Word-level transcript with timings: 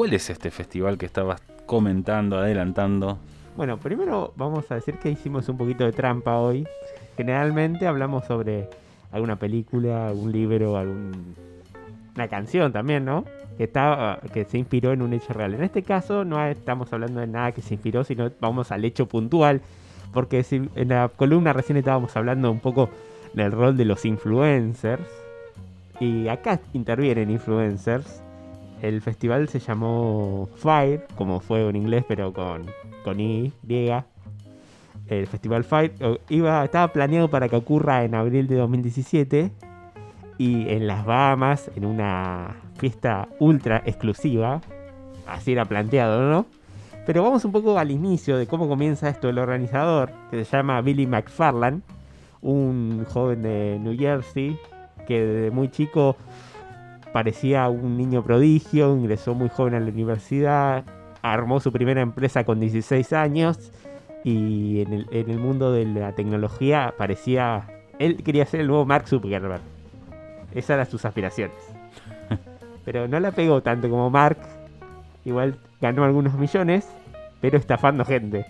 ¿Cuál 0.00 0.14
es 0.14 0.30
este 0.30 0.50
festival 0.50 0.96
que 0.96 1.04
estabas 1.04 1.42
comentando, 1.66 2.38
adelantando? 2.38 3.18
Bueno, 3.54 3.76
primero 3.76 4.32
vamos 4.34 4.64
a 4.70 4.76
decir 4.76 4.94
que 4.94 5.10
hicimos 5.10 5.46
un 5.50 5.58
poquito 5.58 5.84
de 5.84 5.92
trampa 5.92 6.38
hoy. 6.38 6.66
Generalmente 7.18 7.86
hablamos 7.86 8.24
sobre 8.24 8.70
alguna 9.12 9.36
película, 9.36 10.08
algún 10.08 10.32
libro, 10.32 10.78
alguna 10.78 11.18
canción 12.30 12.72
también, 12.72 13.04
¿no? 13.04 13.26
Que, 13.58 13.64
está, 13.64 14.20
que 14.32 14.46
se 14.46 14.56
inspiró 14.56 14.94
en 14.94 15.02
un 15.02 15.12
hecho 15.12 15.34
real. 15.34 15.52
En 15.52 15.62
este 15.62 15.82
caso 15.82 16.24
no 16.24 16.42
estamos 16.46 16.90
hablando 16.94 17.20
de 17.20 17.26
nada 17.26 17.52
que 17.52 17.60
se 17.60 17.74
inspiró, 17.74 18.02
sino 18.02 18.30
vamos 18.40 18.72
al 18.72 18.82
hecho 18.86 19.04
puntual. 19.04 19.60
Porque 20.14 20.42
en 20.50 20.88
la 20.88 21.10
columna 21.14 21.52
recién 21.52 21.76
estábamos 21.76 22.16
hablando 22.16 22.50
un 22.50 22.60
poco 22.60 22.88
del 23.34 23.52
rol 23.52 23.76
de 23.76 23.84
los 23.84 24.06
influencers. 24.06 25.06
Y 26.00 26.28
acá 26.28 26.58
intervienen 26.72 27.30
influencers. 27.30 28.22
El 28.82 29.00
festival 29.02 29.48
se 29.48 29.58
llamó 29.58 30.48
Fire, 30.56 31.06
como 31.16 31.40
fue 31.40 31.68
en 31.68 31.76
inglés, 31.76 32.04
pero 32.08 32.32
con, 32.32 32.66
con 33.04 33.20
Y, 33.20 33.52
griega. 33.62 34.06
El 35.06 35.26
festival 35.26 35.64
Fire 35.64 35.92
iba, 36.28 36.64
estaba 36.64 36.92
planeado 36.92 37.28
para 37.28 37.48
que 37.48 37.56
ocurra 37.56 38.04
en 38.04 38.14
abril 38.14 38.46
de 38.46 38.56
2017 38.56 39.52
y 40.38 40.68
en 40.70 40.86
las 40.86 41.04
Bahamas, 41.04 41.70
en 41.76 41.84
una 41.84 42.56
fiesta 42.78 43.28
ultra 43.38 43.82
exclusiva. 43.84 44.60
Así 45.26 45.52
era 45.52 45.64
planteado, 45.64 46.30
¿no? 46.30 46.46
Pero 47.06 47.22
vamos 47.22 47.44
un 47.44 47.52
poco 47.52 47.78
al 47.78 47.90
inicio 47.90 48.36
de 48.36 48.46
cómo 48.46 48.68
comienza 48.68 49.08
esto 49.08 49.28
el 49.28 49.38
organizador, 49.38 50.10
que 50.30 50.44
se 50.44 50.56
llama 50.56 50.80
Billy 50.80 51.06
McFarland, 51.06 51.82
un 52.40 53.04
joven 53.08 53.42
de 53.42 53.78
New 53.80 53.98
Jersey 53.98 54.58
que 55.06 55.26
desde 55.26 55.50
muy 55.50 55.68
chico 55.68 56.16
parecía 57.12 57.68
un 57.68 57.96
niño 57.96 58.22
prodigio, 58.22 58.96
ingresó 58.96 59.34
muy 59.34 59.48
joven 59.48 59.74
a 59.74 59.80
la 59.80 59.90
universidad, 59.90 60.84
armó 61.22 61.60
su 61.60 61.72
primera 61.72 62.00
empresa 62.00 62.44
con 62.44 62.60
16 62.60 63.12
años 63.12 63.72
y 64.24 64.82
en 64.82 65.06
el, 65.10 65.38
mundo 65.38 65.72
de 65.72 65.84
la 65.86 66.14
tecnología 66.14 66.94
parecía... 66.96 67.66
Él 67.98 68.22
quería 68.22 68.46
ser 68.46 68.60
el 68.60 68.66
nuevo 68.66 68.86
Mark 68.86 69.08
Zuckerberg. 69.08 69.60
Esas 70.54 70.70
eran 70.70 70.90
sus 70.90 71.04
aspiraciones. 71.04 71.56
Pero 72.84 73.08
no 73.08 73.20
la 73.20 73.32
pegó 73.32 73.62
tanto 73.62 73.88
como 73.90 74.10
Mark. 74.10 74.38
Igual 75.24 75.58
ganó 75.80 76.04
algunos 76.04 76.34
millones, 76.34 76.88
pero 77.42 77.58
estafando 77.58 78.06
gente. 78.06 78.46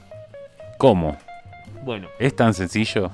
¿Cómo? 0.78 1.16
Bueno. 1.84 2.06
¿Es 2.18 2.34
tan 2.36 2.54
sencillo? 2.54 3.10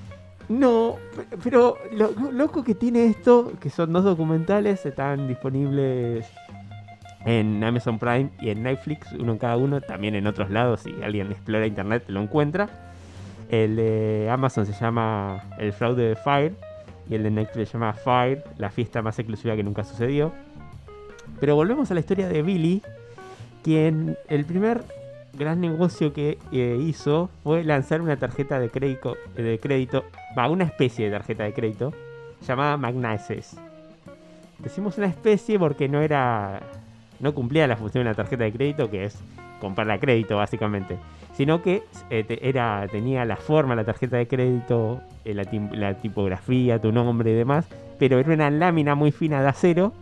No, 0.48 0.96
pero 1.42 1.76
lo 1.92 2.12
loco 2.30 2.62
que 2.62 2.74
tiene 2.74 3.06
esto, 3.06 3.52
que 3.60 3.68
son 3.68 3.92
dos 3.92 4.04
documentales, 4.04 4.86
están 4.86 5.26
disponibles 5.26 6.26
en 7.24 7.62
Amazon 7.64 7.98
Prime 7.98 8.30
y 8.40 8.50
en 8.50 8.62
Netflix, 8.62 9.12
uno 9.12 9.32
en 9.32 9.38
cada 9.38 9.56
uno, 9.56 9.80
también 9.80 10.14
en 10.14 10.28
otros 10.28 10.48
lados, 10.50 10.82
si 10.82 10.94
alguien 11.02 11.32
explora 11.32 11.66
internet 11.66 12.04
lo 12.06 12.22
encuentra. 12.22 12.68
El 13.50 13.76
de 13.76 14.28
Amazon 14.30 14.66
se 14.66 14.72
llama 14.72 15.42
El 15.58 15.72
fraude 15.72 16.10
de 16.10 16.16
Fire 16.16 16.54
y 17.08 17.16
el 17.16 17.24
de 17.24 17.30
Netflix 17.30 17.70
se 17.70 17.72
llama 17.74 17.92
Fire, 17.92 18.44
la 18.58 18.70
fiesta 18.70 19.02
más 19.02 19.18
exclusiva 19.18 19.56
que 19.56 19.64
nunca 19.64 19.82
sucedió. 19.82 20.32
Pero 21.40 21.56
volvemos 21.56 21.90
a 21.90 21.94
la 21.94 22.00
historia 22.00 22.28
de 22.28 22.42
Billy, 22.42 22.82
quien 23.64 24.16
el 24.28 24.44
primer 24.44 24.84
gran 25.36 25.60
negocio 25.60 26.12
que 26.12 26.38
eh, 26.52 26.78
hizo 26.80 27.30
fue 27.42 27.64
lanzar 27.64 28.00
una 28.00 28.16
tarjeta 28.16 28.58
de 28.58 28.70
crédito, 28.70 29.16
de 29.36 29.58
crédito, 29.60 30.04
va, 30.36 30.48
una 30.48 30.64
especie 30.64 31.06
de 31.06 31.12
tarjeta 31.12 31.44
de 31.44 31.52
crédito 31.52 31.92
llamada 32.46 32.76
Magnesis. 32.76 33.56
Decimos 34.58 34.98
una 34.98 35.06
especie 35.06 35.58
porque 35.58 35.88
no 35.88 36.00
era, 36.00 36.60
no 37.20 37.34
cumplía 37.34 37.66
la 37.66 37.76
función 37.76 38.04
de 38.04 38.10
una 38.10 38.16
tarjeta 38.16 38.44
de 38.44 38.52
crédito 38.52 38.90
que 38.90 39.04
es 39.04 39.18
comprar 39.60 39.90
a 39.90 39.98
crédito 39.98 40.36
básicamente, 40.36 40.96
sino 41.34 41.62
que 41.62 41.82
eh, 42.10 42.38
era, 42.42 42.86
tenía 42.90 43.24
la 43.24 43.36
forma 43.36 43.74
la 43.74 43.84
tarjeta 43.84 44.16
de 44.16 44.26
crédito, 44.26 45.00
eh, 45.24 45.34
la, 45.34 45.94
tipografía, 45.94 46.80
tu 46.80 46.92
nombre 46.92 47.30
y 47.30 47.34
demás, 47.34 47.66
pero 47.98 48.18
era 48.18 48.32
una 48.32 48.50
lámina 48.50 48.94
muy 48.94 49.12
fina 49.12 49.42
de 49.42 49.48
acero 49.48 49.92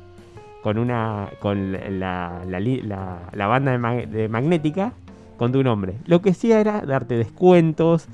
con 0.62 0.78
una 0.78 1.28
con 1.40 1.72
la, 2.00 2.42
la, 2.46 3.46
banda 3.46 3.76
de 3.76 4.28
magnética 4.28 4.92
con 5.36 5.52
tu 5.52 5.62
nombre. 5.62 5.94
Lo 6.06 6.22
que 6.22 6.30
hacía 6.30 6.60
era 6.60 6.80
darte 6.82 7.16
descuentos 7.16 8.08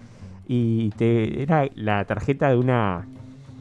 y 0.49 0.91
te 0.91 1.43
era 1.43 1.69
la 1.75 2.05
tarjeta 2.05 2.49
de 2.49 2.57
una 2.57 3.07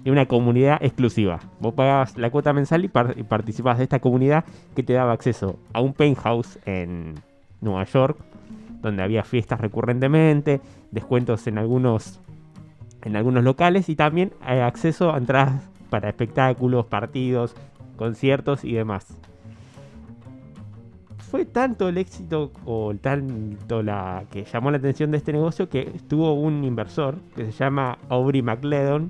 de 0.03 0.11
una 0.11 0.25
comunidad 0.27 0.77
exclusiva. 0.81 1.39
Vos 1.59 1.73
pagabas 1.73 2.17
la 2.17 2.29
cuota 2.29 2.53
mensual 2.53 2.85
y, 2.85 2.87
participabas 2.87 3.27
participabas 3.27 3.77
de 3.79 3.83
esta 3.83 3.99
comunidad 3.99 4.45
que 4.75 4.83
te 4.83 4.93
daba 4.93 5.11
acceso 5.11 5.59
a 5.73 5.81
un 5.81 5.93
penthouse 5.93 6.57
en 6.65 7.15
Nueva 7.59 7.83
York, 7.83 8.17
donde 8.81 9.03
había 9.03 9.23
fiestas 9.23 9.59
recurrentemente, 9.59 10.61
descuentos 10.91 11.47
en 11.47 11.57
algunos 11.57 12.21
en 13.01 13.15
algunos 13.15 13.43
locales 13.43 13.87
y 13.89 13.95
también 13.95 14.33
eh, 14.47 14.61
acceso 14.61 15.13
a 15.13 15.17
entradas 15.17 15.69
para 15.89 16.09
espectáculos, 16.09 16.85
partidos, 16.85 17.55
conciertos 17.97 18.63
y 18.63 18.73
demás 18.73 19.17
fue 21.29 21.45
tanto 21.45 21.87
el 21.89 21.97
éxito 21.97 22.51
o 22.65 22.93
tanto 22.99 23.83
la 23.83 24.23
que 24.31 24.45
llamó 24.45 24.71
la 24.71 24.77
atención 24.77 25.11
de 25.11 25.17
este 25.17 25.31
negocio 25.31 25.69
que 25.69 25.85
tuvo 26.07 26.33
un 26.33 26.63
inversor 26.63 27.15
que 27.35 27.45
se 27.45 27.51
llama 27.51 27.99
Aubrey 28.09 28.41
McLeod, 28.41 29.03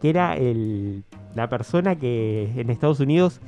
que 0.00 0.10
era 0.10 0.36
el, 0.36 1.02
la 1.34 1.48
persona 1.48 1.96
que 1.96 2.52
en 2.56 2.70
Estados 2.70 3.00
Unidos, 3.00 3.40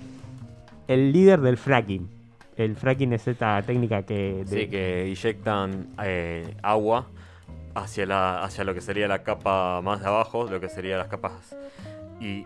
el 0.88 1.12
líder 1.12 1.40
del 1.40 1.56
fracking. 1.56 2.08
El 2.56 2.74
fracking 2.74 3.12
es 3.12 3.28
esta 3.28 3.62
técnica 3.62 4.02
que... 4.02 4.42
Sí, 4.46 4.66
que 4.66 5.06
inyectan 5.08 5.88
eh, 6.02 6.56
agua 6.62 7.06
hacia, 7.74 8.06
la, 8.06 8.42
hacia 8.42 8.64
lo 8.64 8.74
que 8.74 8.80
sería 8.80 9.06
la 9.06 9.22
capa 9.22 9.80
más 9.82 10.00
de 10.00 10.06
abajo, 10.06 10.48
lo 10.50 10.60
que 10.60 10.68
serían 10.68 10.98
las 10.98 11.08
capas... 11.08 11.54
Y 12.18 12.44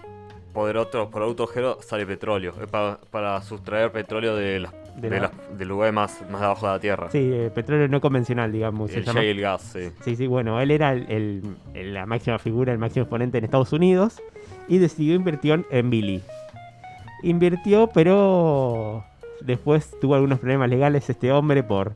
por 0.53 0.77
otro, 0.77 1.11
por 1.11 1.23
agujero 1.23 1.81
sale 1.81 2.05
petróleo. 2.07 2.53
Es 2.61 2.69
para, 2.69 2.99
para 3.11 3.41
sustraer 3.43 3.93
petróleo 3.93 4.35
de 4.35 4.59
las 4.59 4.75
de 5.01 5.29
del 5.57 5.69
lugar 5.69 5.93
más, 5.93 6.21
más 6.31 6.43
abajo 6.43 6.67
de 6.67 6.73
la 6.73 6.81
tierra. 6.81 7.11
Sí, 7.11 7.33
petróleo 7.55 7.89
no 7.89 8.01
convencional, 8.01 8.53
digamos. 8.53 8.93
El 8.93 9.05
shale 9.05 9.35
gas, 9.35 9.63
sí. 9.63 9.91
Sí, 10.03 10.17
sí, 10.17 10.27
bueno, 10.27 10.61
él 10.61 10.71
era 10.71 10.93
el, 10.93 11.43
la 11.75 12.07
máxima 12.07 12.39
figura, 12.39 12.73
el 12.73 12.79
máximo 12.79 13.05
exponente 13.05 13.39
en 13.39 13.45
Estados 13.45 13.73
Unidos 13.73 14.23
y 14.69 14.79
decidió 14.79 15.15
invertir 15.15 15.65
en 15.71 15.91
Billy. 15.91 16.23
Invirtió, 17.23 17.89
pero 17.93 19.05
después 19.41 19.91
tuvo 20.01 20.15
algunos 20.15 20.39
problemas 20.39 20.71
legales 20.71 21.09
este 21.11 21.33
hombre 21.33 21.63
por 21.63 21.95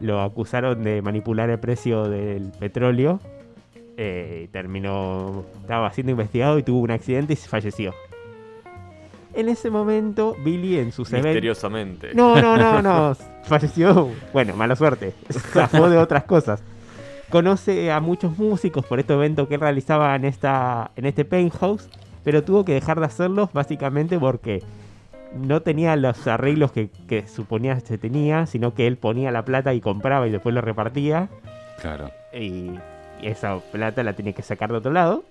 lo 0.00 0.20
acusaron 0.20 0.82
de 0.84 1.02
manipular 1.02 1.50
el 1.50 1.58
precio 1.58 2.08
del 2.08 2.52
petróleo. 2.58 3.20
Eh, 3.96 4.48
terminó, 4.52 5.44
estaba 5.60 5.90
siendo 5.92 6.12
investigado 6.12 6.58
y 6.58 6.62
tuvo 6.62 6.80
un 6.80 6.92
accidente 6.92 7.32
y 7.32 7.36
falleció. 7.36 7.94
En 9.38 9.48
ese 9.48 9.70
momento, 9.70 10.36
Billy 10.44 10.80
en 10.80 10.90
sus 10.90 11.12
eventos. 11.12 11.28
Misteriosamente. 11.28 12.12
No, 12.12 12.42
no, 12.42 12.56
no, 12.56 12.82
no. 12.82 13.14
Falleció. 13.44 14.10
Bueno, 14.32 14.56
mala 14.56 14.74
suerte. 14.74 15.14
Zafó 15.30 15.88
de 15.88 15.96
otras 15.96 16.24
cosas. 16.24 16.60
Conoce 17.30 17.92
a 17.92 18.00
muchos 18.00 18.36
músicos 18.36 18.84
por 18.84 18.98
este 18.98 19.12
evento 19.12 19.46
que 19.46 19.54
él 19.54 19.60
realizaba 19.60 20.16
en, 20.16 20.24
esta, 20.24 20.90
en 20.96 21.06
este 21.06 21.24
penthouse, 21.24 21.88
pero 22.24 22.42
tuvo 22.42 22.64
que 22.64 22.72
dejar 22.72 22.98
de 22.98 23.06
hacerlos 23.06 23.52
básicamente 23.52 24.18
porque 24.18 24.60
no 25.32 25.62
tenía 25.62 25.94
los 25.94 26.26
arreglos 26.26 26.72
que, 26.72 26.90
que 27.06 27.28
suponía 27.28 27.76
que 27.76 27.82
se 27.82 27.96
tenía, 27.96 28.46
sino 28.46 28.74
que 28.74 28.88
él 28.88 28.96
ponía 28.96 29.30
la 29.30 29.44
plata 29.44 29.72
y 29.72 29.80
compraba 29.80 30.26
y 30.26 30.32
después 30.32 30.52
lo 30.52 30.62
repartía. 30.62 31.28
Claro. 31.80 32.10
Y, 32.34 32.72
esa 33.22 33.60
plata 33.70 34.02
la 34.02 34.14
tenía 34.14 34.32
que 34.32 34.42
sacar 34.42 34.72
de 34.72 34.78
otro 34.78 34.90
lado. 34.90 35.22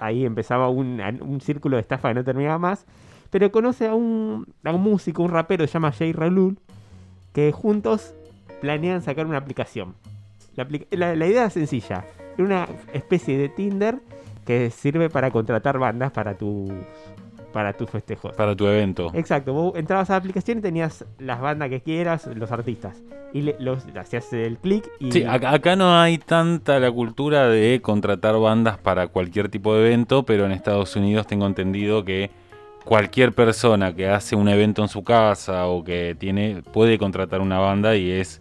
Ahí 0.00 0.24
empezaba 0.24 0.68
un, 0.68 1.00
un 1.20 1.40
círculo 1.40 1.76
de 1.76 1.82
estafa 1.82 2.08
que 2.08 2.14
no 2.14 2.24
terminaba 2.24 2.58
más 2.58 2.84
pero 3.30 3.50
conoce 3.52 3.86
a 3.86 3.94
un, 3.94 4.46
a 4.64 4.72
un 4.72 4.82
músico, 4.82 5.22
un 5.22 5.30
rapero 5.30 5.64
que 5.64 5.68
se 5.68 5.74
llama 5.74 5.92
Jay 5.92 6.12
Ralul, 6.12 6.58
que 7.32 7.52
juntos 7.52 8.14
planean 8.60 9.02
sacar 9.02 9.26
una 9.26 9.38
aplicación. 9.38 9.94
La, 10.90 11.14
idea 11.14 11.46
es 11.46 11.52
sencilla, 11.52 12.04
es 12.32 12.40
una 12.40 12.66
especie 12.92 13.38
de 13.38 13.48
Tinder 13.48 14.00
que 14.44 14.70
sirve 14.70 15.08
para 15.08 15.30
contratar 15.30 15.78
bandas 15.78 16.10
para 16.10 16.34
tus 16.34 16.72
para 17.52 17.72
tus 17.72 17.88
festejos. 17.88 18.34
Para 18.34 18.54
tu 18.56 18.66
evento. 18.66 19.10
Exacto, 19.14 19.52
vos 19.52 19.74
entrabas 19.76 20.10
a 20.10 20.14
la 20.14 20.18
aplicación 20.18 20.58
y 20.58 20.60
tenías 20.62 21.04
las 21.18 21.40
bandas 21.40 21.70
que 21.70 21.80
quieras, 21.80 22.26
los 22.34 22.50
artistas. 22.52 23.02
Y 23.32 23.42
le, 23.42 23.56
los, 23.58 23.86
hacías 23.96 24.32
el 24.32 24.58
clic 24.58 24.88
y... 24.98 25.12
Sí, 25.12 25.24
acá, 25.24 25.76
no 25.76 25.98
hay 25.98 26.18
tanta 26.18 26.78
la 26.80 26.90
cultura 26.90 27.48
de 27.48 27.80
contratar 27.82 28.38
bandas 28.38 28.78
para 28.78 29.08
cualquier 29.08 29.48
tipo 29.48 29.74
de 29.74 29.86
evento, 29.86 30.24
pero 30.24 30.44
en 30.44 30.52
Estados 30.52 30.96
Unidos 30.96 31.26
tengo 31.26 31.46
entendido 31.46 32.04
que 32.04 32.30
cualquier 32.88 33.32
persona 33.34 33.94
que 33.94 34.08
hace 34.08 34.34
un 34.34 34.48
evento 34.48 34.80
en 34.80 34.88
su 34.88 35.04
casa 35.04 35.66
o 35.66 35.84
que 35.84 36.16
tiene 36.18 36.62
puede 36.72 36.96
contratar 36.98 37.40
una 37.42 37.58
banda 37.58 37.94
y 37.94 38.10
es 38.10 38.40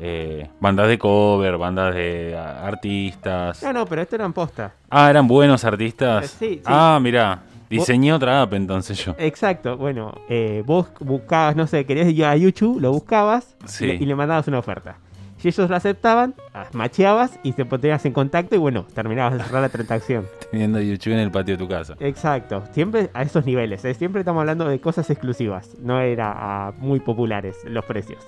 eh, 0.00 0.46
bandas 0.60 0.86
de 0.88 0.96
cover, 0.96 1.58
bandas 1.58 1.94
de 1.94 2.36
artistas. 2.36 3.62
No, 3.64 3.72
no, 3.72 3.86
pero 3.86 4.02
esto 4.02 4.14
eran 4.14 4.32
posta. 4.32 4.72
Ah, 4.88 5.10
eran 5.10 5.26
buenos 5.26 5.64
artistas. 5.64 6.24
Eh, 6.24 6.36
sí, 6.38 6.62
Ah, 6.64 6.98
mirá. 7.02 7.42
Diseñé 7.68 8.12
otra 8.12 8.42
app 8.42 8.52
entonces 8.54 8.98
yo. 9.04 9.14
Exacto, 9.18 9.76
bueno, 9.76 10.12
eh, 10.28 10.62
vos 10.66 10.88
buscabas, 11.00 11.54
no 11.54 11.66
sé, 11.68 11.84
querías 11.84 12.08
ir 12.08 12.24
a 12.24 12.36
YouTube, 12.36 12.80
lo 12.80 12.90
buscabas 12.92 13.54
Sí. 13.64 13.84
y, 13.84 13.88
le- 13.88 13.94
y 13.94 14.06
le 14.06 14.14
mandabas 14.16 14.48
una 14.48 14.58
oferta. 14.58 14.96
Si 15.40 15.48
ellos 15.48 15.70
la 15.70 15.78
aceptaban, 15.78 16.34
las 16.52 16.74
macheabas 16.74 17.40
y 17.42 17.52
te 17.52 17.64
ponías 17.64 18.04
en 18.04 18.12
contacto 18.12 18.56
y 18.56 18.58
bueno, 18.58 18.84
terminabas 18.94 19.38
de 19.38 19.44
cerrar 19.44 19.62
la 19.62 19.70
transacción. 19.70 20.26
Teniendo 20.50 20.78
YouTube 20.82 21.14
en 21.14 21.20
el 21.20 21.30
patio 21.30 21.54
de 21.54 21.58
tu 21.64 21.66
casa. 21.66 21.96
Exacto, 21.98 22.62
siempre 22.72 23.08
a 23.14 23.22
esos 23.22 23.46
niveles, 23.46 23.82
¿eh? 23.86 23.94
siempre 23.94 24.20
estamos 24.20 24.40
hablando 24.40 24.68
de 24.68 24.78
cosas 24.80 25.08
exclusivas, 25.08 25.78
no 25.80 25.98
era 25.98 26.34
ah, 26.36 26.72
muy 26.76 27.00
populares 27.00 27.56
los 27.64 27.86
precios. 27.86 28.22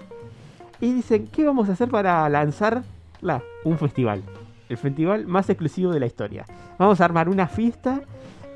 Y 0.81 0.95
dicen, 0.95 1.27
¿qué 1.27 1.45
vamos 1.45 1.69
a 1.69 1.73
hacer 1.73 1.91
para 1.91 2.27
lanzarla? 2.31 3.43
Un 3.65 3.77
festival, 3.77 4.23
el 4.71 4.79
festival 4.79 5.27
más 5.27 5.51
exclusivo 5.51 5.93
de 5.93 6.01
la 6.01 6.07
historia. 6.07 6.47
Vamos 6.79 7.03
a 7.03 7.05
armar 7.05 7.29
una 7.29 7.47
fiesta 7.47 8.01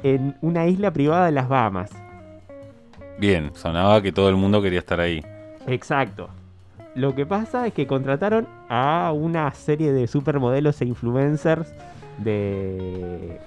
en 0.03 0.35
una 0.41 0.67
isla 0.67 0.91
privada 0.93 1.27
de 1.27 1.33
las 1.33 1.47
Bahamas. 1.47 1.91
Bien, 3.19 3.51
sonaba 3.55 4.01
que 4.01 4.13
todo 4.13 4.31
el 4.31 4.37
mundo 4.37 4.63
quería 4.63 4.79
estar 4.79 4.99
ahí. 4.99 5.23
Exacto. 5.67 6.31
Lo 6.97 7.15
que 7.15 7.27
pasa 7.27 7.67
es 7.67 7.75
que 7.75 7.87
contrataron 7.87 8.49
a 8.71 9.13
una 9.15 9.53
serie 9.53 9.93
de 9.93 10.07
supermodelos 10.07 10.81
e 10.81 10.87
influencers 10.87 11.71
de, 12.17 13.39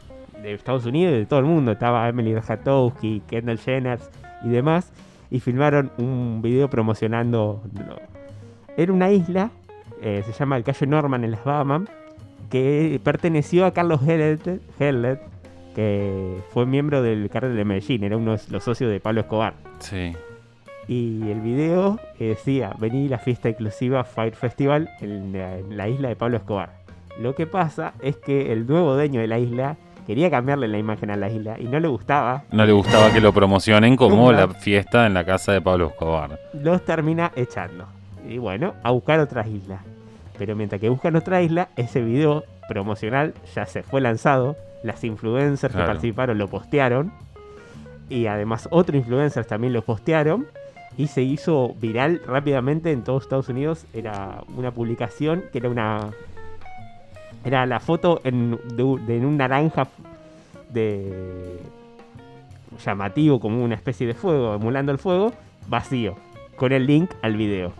Estados 0.43 0.85
Unidos 0.85 1.15
y 1.15 1.17
de 1.17 1.25
todo 1.25 1.39
el 1.39 1.45
mundo. 1.45 1.71
Estaba 1.71 2.07
Emily 2.07 2.35
Ratajkowski, 2.35 3.23
Kendall 3.27 3.57
Jenner 3.57 3.99
y 4.43 4.49
demás. 4.49 4.93
Y 5.31 5.39
filmaron 5.39 5.91
un 5.97 6.43
video 6.43 6.69
promocionando. 6.69 7.63
Era 8.77 8.93
una 8.93 9.09
isla, 9.09 9.49
eh, 9.99 10.21
se 10.27 10.31
llama 10.31 10.55
el 10.55 10.63
Cayo 10.63 10.85
Norman 10.85 11.23
en 11.23 11.31
las 11.31 11.43
Bahamas, 11.43 11.89
que 12.51 13.01
perteneció 13.03 13.65
a 13.65 13.73
Carlos 13.73 14.07
Hellet, 14.07 14.61
Hellet, 14.79 15.21
que 15.73 16.37
fue 16.51 16.67
miembro 16.67 17.01
del 17.01 17.31
cártel 17.31 17.55
de 17.55 17.65
Medellín, 17.65 18.03
era 18.03 18.15
uno 18.15 18.37
de 18.37 18.43
los 18.49 18.63
socios 18.63 18.91
de 18.91 18.99
Pablo 18.99 19.21
Escobar. 19.21 19.55
Sí. 19.79 20.13
Y 20.91 21.29
el 21.29 21.39
video 21.41 21.99
eh, 22.19 22.29
decía, 22.29 22.73
vení 22.79 23.05
a 23.05 23.09
la 23.11 23.17
fiesta 23.19 23.47
exclusiva 23.47 24.03
Fire 24.03 24.33
Festival 24.35 24.89
en 25.01 25.31
la, 25.33 25.57
en 25.59 25.77
la 25.77 25.87
isla 25.87 26.09
de 26.09 26.15
Pablo 26.15 26.37
Escobar. 26.37 26.71
Lo 27.21 27.35
que 27.35 27.45
pasa 27.45 27.93
es 28.01 28.15
que 28.17 28.51
el 28.51 28.65
nuevo 28.65 28.95
dueño 28.95 29.21
de 29.21 29.27
la 29.27 29.37
isla 29.37 29.77
quería 30.07 30.31
cambiarle 30.31 30.67
la 30.67 30.79
imagen 30.79 31.11
a 31.11 31.15
la 31.15 31.29
isla 31.29 31.59
y 31.59 31.65
no 31.65 31.79
le 31.79 31.87
gustaba. 31.87 32.41
No 32.51 32.65
le 32.65 32.71
gustaba 32.71 33.11
que 33.13 33.21
lo 33.21 33.31
promocionen 33.31 33.95
como 33.95 34.31
la 34.31 34.47
fiesta 34.47 35.05
en 35.05 35.13
la 35.13 35.23
casa 35.23 35.51
de 35.51 35.61
Pablo 35.61 35.89
Escobar. 35.89 36.39
Los 36.53 36.83
termina 36.83 37.31
echando. 37.35 37.85
Y 38.27 38.39
bueno, 38.39 38.73
a 38.81 38.89
buscar 38.89 39.19
otras 39.19 39.45
islas. 39.47 39.81
Pero 40.39 40.55
mientras 40.55 40.81
que 40.81 40.89
buscan 40.89 41.15
otra 41.15 41.43
isla, 41.43 41.69
ese 41.75 42.01
video 42.01 42.45
promocional 42.67 43.35
ya 43.53 43.67
se 43.67 43.83
fue 43.83 44.01
lanzado. 44.01 44.55
Las 44.83 45.03
influencers 45.03 45.71
Claro. 45.73 45.85
que 45.85 45.91
participaron 45.93 46.37
lo 46.39 46.47
postearon. 46.47 47.11
Y 48.09 48.25
además 48.25 48.67
otros 48.71 48.95
influencers 48.95 49.45
también 49.45 49.73
lo 49.73 49.83
postearon. 49.83 50.47
Y 50.97 51.07
se 51.07 51.21
hizo 51.21 51.75
viral 51.79 52.21
rápidamente 52.25 52.91
en 52.91 53.03
todos 53.03 53.23
Estados 53.23 53.49
Unidos. 53.49 53.85
Era 53.93 54.43
una 54.55 54.71
publicación 54.71 55.43
que 55.51 55.59
era 55.59 55.69
una... 55.69 56.09
Era 57.45 57.65
la 57.65 57.79
foto 57.79 58.19
en, 58.25 58.59
de, 58.75 58.83
un- 58.83 59.05
de 59.05 59.17
en 59.17 59.25
un 59.25 59.37
naranja 59.37 59.87
de 60.69 61.59
llamativo 62.85 63.39
como 63.39 63.63
una 63.63 63.75
especie 63.75 64.05
de 64.07 64.13
fuego, 64.13 64.53
emulando 64.55 64.91
el 64.91 64.97
fuego, 64.97 65.31
vacío, 65.67 66.15
con 66.57 66.71
el 66.73 66.85
link 66.85 67.11
al 67.21 67.37
video. 67.37 67.71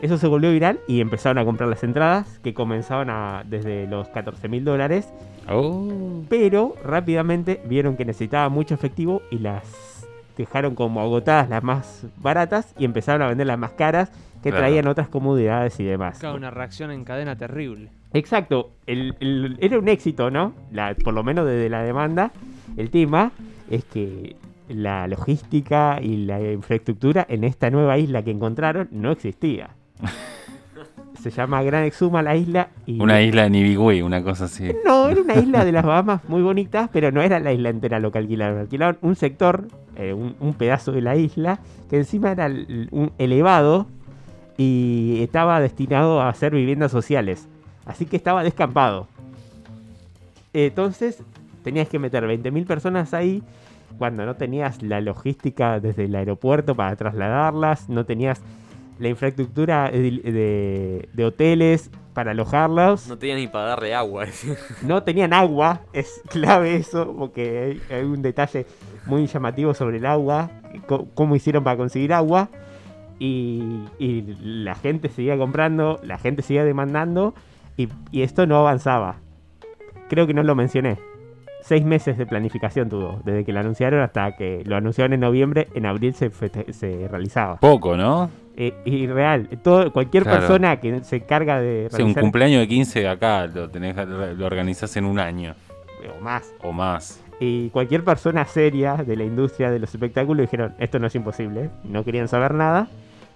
Eso 0.00 0.16
se 0.16 0.26
volvió 0.28 0.50
viral 0.52 0.80
y 0.88 1.00
empezaron 1.00 1.38
a 1.38 1.44
comprar 1.44 1.68
las 1.68 1.82
entradas 1.82 2.38
que 2.38 2.54
comenzaban 2.54 3.10
a, 3.10 3.42
desde 3.46 3.86
los 3.86 4.08
14 4.08 4.48
mil 4.48 4.64
dólares, 4.64 5.08
Oh. 5.48 6.22
pero 6.28 6.74
rápidamente 6.84 7.60
vieron 7.64 7.96
que 7.96 8.04
necesitaba 8.04 8.48
mucho 8.48 8.74
efectivo 8.74 9.22
y 9.30 9.38
las 9.38 9.64
dejaron 10.40 10.74
como 10.74 11.00
agotadas 11.00 11.48
las 11.48 11.62
más 11.62 12.06
baratas 12.18 12.74
y 12.78 12.84
empezaron 12.84 13.22
a 13.22 13.28
vender 13.28 13.46
las 13.46 13.58
más 13.58 13.72
caras 13.72 14.10
que 14.42 14.50
Claro. 14.50 14.58
traían 14.58 14.86
otras 14.88 15.08
comodidades 15.08 15.78
y 15.80 15.84
demás. 15.84 16.18
Claro, 16.18 16.36
una 16.36 16.50
reacción 16.50 16.90
en 16.90 17.04
cadena 17.04 17.36
terrible. 17.36 17.90
Exacto, 18.12 18.70
el- 18.86 19.14
el- 19.20 19.56
era 19.60 19.78
un 19.78 19.88
éxito, 19.88 20.30
¿no? 20.30 20.52
La- 20.72 20.94
por 20.94 21.14
lo 21.14 21.22
menos 21.22 21.46
desde 21.46 21.68
la 21.68 21.82
demanda. 21.82 22.32
El 22.76 22.90
tema 22.90 23.32
es 23.70 23.84
que 23.84 24.36
la 24.68 25.06
logística 25.08 25.98
y 26.00 26.24
la 26.24 26.40
infraestructura 26.52 27.26
en 27.28 27.44
esta 27.44 27.70
nueva 27.70 27.98
isla 27.98 28.22
que 28.22 28.30
encontraron 28.30 28.88
no 28.92 29.12
existía. 29.12 29.70
Se 31.20 31.30
llama 31.30 31.62
Gran 31.62 31.84
Exuma 31.84 32.22
la 32.22 32.34
isla 32.34 32.68
y... 32.86 32.98
Una 32.98 33.20
isla 33.20 33.42
de 33.42 33.50
Nibigüey, 33.50 34.00
una 34.00 34.22
cosa 34.22 34.46
así. 34.46 34.70
No, 34.86 35.08
era 35.10 35.20
una 35.20 35.34
isla 35.34 35.64
de 35.66 35.72
las 35.72 35.84
Bahamas 35.84 36.26
muy 36.28 36.40
bonitas, 36.40 36.88
pero 36.90 37.12
no 37.12 37.20
era 37.20 37.38
la 37.40 37.52
isla 37.52 37.68
entera 37.68 38.00
lo 38.00 38.10
que 38.10 38.18
alquilaron. 38.18 38.58
Alquilaron 38.60 38.96
un 39.02 39.16
sector, 39.16 39.68
eh, 40.00 40.14
un, 40.14 40.34
un 40.40 40.54
pedazo 40.54 40.92
de 40.92 41.00
la 41.00 41.16
isla, 41.16 41.60
que 41.88 41.98
encima 41.98 42.32
era 42.32 42.46
un 42.46 43.12
elevado 43.18 43.86
y 44.56 45.18
estaba 45.22 45.60
destinado 45.60 46.20
a 46.20 46.28
hacer 46.28 46.54
viviendas 46.54 46.90
sociales. 46.90 47.48
Así 47.86 48.06
que 48.06 48.16
estaba 48.16 48.42
descampado. 48.42 49.08
Entonces, 50.52 51.22
tenías 51.62 51.88
que 51.88 51.98
meter 51.98 52.24
20.000 52.24 52.66
personas 52.66 53.14
ahí 53.14 53.42
cuando 53.98 54.24
no 54.24 54.34
tenías 54.36 54.82
la 54.82 55.00
logística 55.00 55.80
desde 55.80 56.04
el 56.04 56.14
aeropuerto 56.14 56.74
para 56.74 56.96
trasladarlas, 56.96 57.88
no 57.88 58.04
tenías 58.04 58.40
la 59.00 59.08
infraestructura 59.08 59.90
de, 59.90 59.98
de- 60.10 61.08
de 61.12 61.24
hoteles 61.24 61.90
para 62.14 62.30
alojarlos. 62.32 63.08
No 63.08 63.18
tenía 63.18 63.36
ni 63.36 63.46
para 63.48 63.64
darle 63.70 63.94
agua. 63.94 64.26
No 64.82 65.02
tenían 65.02 65.32
agua, 65.32 65.80
es 65.92 66.20
clave 66.28 66.76
eso, 66.76 67.14
porque 67.18 67.80
hay, 67.90 67.96
hay 67.98 68.04
un 68.04 68.22
detalle 68.22 68.66
muy 69.06 69.26
llamativo 69.26 69.74
sobre 69.74 69.96
el 69.98 70.06
agua, 70.06 70.50
cómo 71.14 71.34
hicieron 71.34 71.64
para 71.64 71.76
conseguir 71.76 72.12
agua. 72.12 72.48
Y, 73.18 73.84
y 73.98 74.22
la 74.42 74.74
gente 74.74 75.08
seguía 75.10 75.36
comprando, 75.36 76.00
la 76.02 76.16
gente 76.18 76.40
seguía 76.42 76.64
demandando, 76.64 77.34
y, 77.76 77.88
y 78.10 78.22
esto 78.22 78.46
no 78.46 78.56
avanzaba. 78.56 79.16
Creo 80.08 80.26
que 80.26 80.32
no 80.34 80.42
lo 80.42 80.54
mencioné. 80.54 80.98
Seis 81.70 81.84
meses 81.84 82.18
de 82.18 82.26
planificación 82.26 82.88
tuvo, 82.88 83.20
desde 83.24 83.44
que 83.44 83.52
lo 83.52 83.60
anunciaron 83.60 84.00
hasta 84.00 84.34
que 84.34 84.64
lo 84.66 84.74
anunciaron 84.74 85.12
en 85.12 85.20
noviembre, 85.20 85.68
en 85.72 85.86
abril 85.86 86.14
se, 86.14 86.28
realizaba. 87.08 87.58
Poco, 87.60 87.96
¿no? 87.96 88.28
Eh, 88.56 88.74
y 88.84 89.06
real, 89.06 89.48
todo, 89.62 89.92
cualquier 89.92 90.24
Claro. 90.24 90.40
persona 90.40 90.80
que 90.80 91.04
se 91.04 91.18
encarga 91.18 91.60
de 91.60 91.86
Sí, 91.90 91.94
un 92.02 92.08
realizar- 92.08 92.22
cumpleaños 92.22 92.60
de 92.62 92.66
15 92.66 93.06
acá 93.06 93.46
lo, 93.46 93.70
tenés, 93.70 93.94
lo 93.96 94.46
organizás 94.46 94.96
en 94.96 95.04
un 95.04 95.20
año 95.20 95.54
o 96.18 96.20
más, 96.20 96.52
o 96.64 96.72
más. 96.72 97.22
Y 97.38 97.68
cualquier 97.68 98.02
persona 98.02 98.44
seria 98.46 98.96
de 98.96 99.14
la 99.14 99.22
industria 99.22 99.70
de 99.70 99.78
los 99.78 99.94
espectáculos 99.94 100.42
dijeron, 100.42 100.74
esto 100.80 100.98
no 100.98 101.06
es 101.06 101.14
imposible, 101.14 101.70
no 101.84 102.02
querían 102.02 102.26
saber 102.26 102.52
nada. 102.52 102.88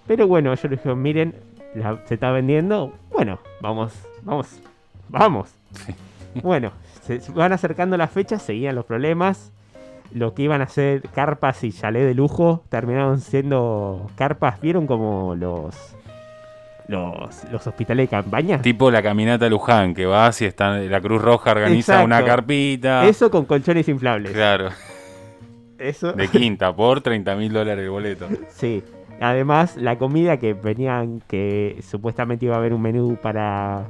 Pero 0.07 0.27
bueno, 0.27 0.51
ellos 0.51 0.69
dijeron, 0.69 1.01
miren, 1.01 1.35
la- 1.73 2.01
se 2.03 2.15
está 2.15 2.31
vendiendo, 2.31 2.91
bueno, 3.13 3.39
vamos, 3.61 3.93
vamos, 4.23 4.59
vamos. 5.07 5.55
Sí. 5.85 5.95
Bueno, 6.43 6.73
se, 7.05 7.21
van 7.31 7.53
acercando 7.53 7.97
las 7.97 8.11
fechas, 8.11 8.41
seguían 8.41 8.75
los 8.75 8.85
problemas. 8.85 9.51
Lo 10.13 10.33
que 10.33 10.43
iban 10.43 10.61
a 10.61 10.67
ser 10.67 11.01
carpas 11.09 11.63
y 11.63 11.71
chalet 11.71 12.03
de 12.03 12.13
lujo 12.13 12.63
terminaron 12.69 13.19
siendo 13.19 14.09
carpas, 14.15 14.61
¿vieron 14.61 14.85
como 14.85 15.35
los, 15.35 15.75
los, 16.87 17.43
los 17.51 17.67
hospitales 17.67 18.05
de 18.05 18.07
campaña? 18.09 18.61
Tipo 18.61 18.91
la 18.91 19.01
caminata 19.01 19.49
Luján, 19.49 19.93
que 19.93 20.05
vas 20.05 20.41
y 20.41 20.45
está, 20.45 20.77
la 20.77 21.01
Cruz 21.01 21.21
Roja 21.21 21.51
organiza 21.51 21.93
Exacto. 21.93 22.05
una 22.05 22.23
carpita. 22.23 23.05
Eso 23.07 23.31
con 23.31 23.45
colchones 23.45 23.89
inflables. 23.89 24.31
Claro, 24.31 24.69
Eso. 25.79 26.13
de 26.13 26.27
quinta 26.27 26.73
por 26.75 27.01
30 27.01 27.35
mil 27.35 27.51
dólares 27.51 27.83
el 27.83 27.89
boleto. 27.89 28.27
Sí. 28.49 28.83
Además, 29.19 29.77
la 29.77 29.97
comida 29.97 30.37
que 30.37 30.53
venían, 30.53 31.21
que 31.27 31.79
supuestamente 31.81 32.45
iba 32.45 32.55
a 32.55 32.57
haber 32.59 32.73
un 32.73 32.81
menú 32.81 33.17
para 33.21 33.85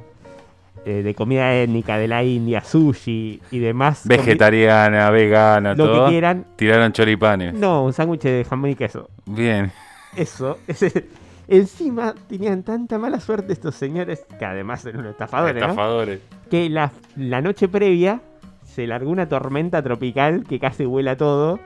eh, 0.86 1.02
de 1.02 1.14
comida 1.14 1.52
étnica 1.54 1.98
de 1.98 2.06
la 2.08 2.22
India, 2.22 2.60
sushi 2.62 3.42
y 3.50 3.58
demás. 3.58 4.02
Vegetariana, 4.06 5.10
vegana, 5.10 5.74
Lo 5.74 5.84
todo. 5.86 6.04
que 6.06 6.10
quieran. 6.12 6.46
Tiraron 6.56 6.92
choripanes. 6.92 7.52
No, 7.54 7.84
un 7.84 7.92
sándwich 7.92 8.22
de 8.22 8.46
jamón 8.48 8.70
y 8.70 8.74
queso. 8.76 9.10
Bien. 9.26 9.72
Eso. 10.16 10.58
Encima 11.48 12.14
tenían 12.28 12.62
tanta 12.62 12.98
mala 12.98 13.20
suerte 13.20 13.52
estos 13.52 13.74
señores, 13.74 14.24
que 14.38 14.44
además 14.44 14.84
eran 14.86 15.00
unos 15.00 15.12
estafadores, 15.12 15.54
¿no? 15.56 15.60
Estafadores. 15.70 16.20
que 16.50 16.68
la, 16.70 16.90
la 17.16 17.40
noche 17.40 17.68
previa 17.68 18.20
se 18.64 18.86
largó 18.86 19.10
una 19.10 19.28
tormenta 19.28 19.82
tropical 19.82 20.44
que 20.48 20.58
casi 20.58 20.84
vuela 20.84 21.16
todo. 21.16 21.60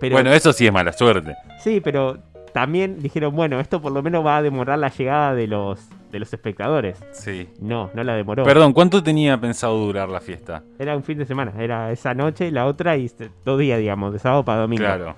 Pero, 0.00 0.14
Bueno, 0.14 0.32
eso 0.32 0.52
sí 0.52 0.66
es 0.66 0.72
mala 0.72 0.92
suerte. 0.92 1.34
Sí, 1.60 1.80
pero 1.80 2.18
también 2.52 3.00
dijeron, 3.00 3.34
bueno, 3.34 3.60
esto 3.60 3.80
por 3.82 3.92
lo 3.92 4.02
menos 4.02 4.24
va 4.24 4.38
a 4.38 4.42
demorar 4.42 4.78
la 4.78 4.88
llegada 4.90 5.34
de 5.34 5.46
los, 5.46 5.80
de 6.10 6.18
los 6.18 6.32
espectadores. 6.32 6.98
Sí. 7.12 7.48
No, 7.60 7.90
no 7.94 8.02
la 8.04 8.14
demoró. 8.14 8.44
Perdón, 8.44 8.72
¿cuánto 8.72 9.02
tenía 9.02 9.38
pensado 9.40 9.78
durar 9.78 10.08
la 10.08 10.20
fiesta? 10.20 10.62
Era 10.78 10.96
un 10.96 11.02
fin 11.02 11.18
de 11.18 11.26
semana, 11.26 11.52
era 11.58 11.90
esa 11.92 12.14
noche 12.14 12.48
y 12.48 12.50
la 12.50 12.66
otra 12.66 12.96
y 12.96 13.10
dos 13.44 13.58
días, 13.58 13.78
digamos, 13.78 14.12
de 14.12 14.18
sábado 14.18 14.44
para 14.44 14.60
domingo. 14.62 14.84
Claro. 14.84 15.14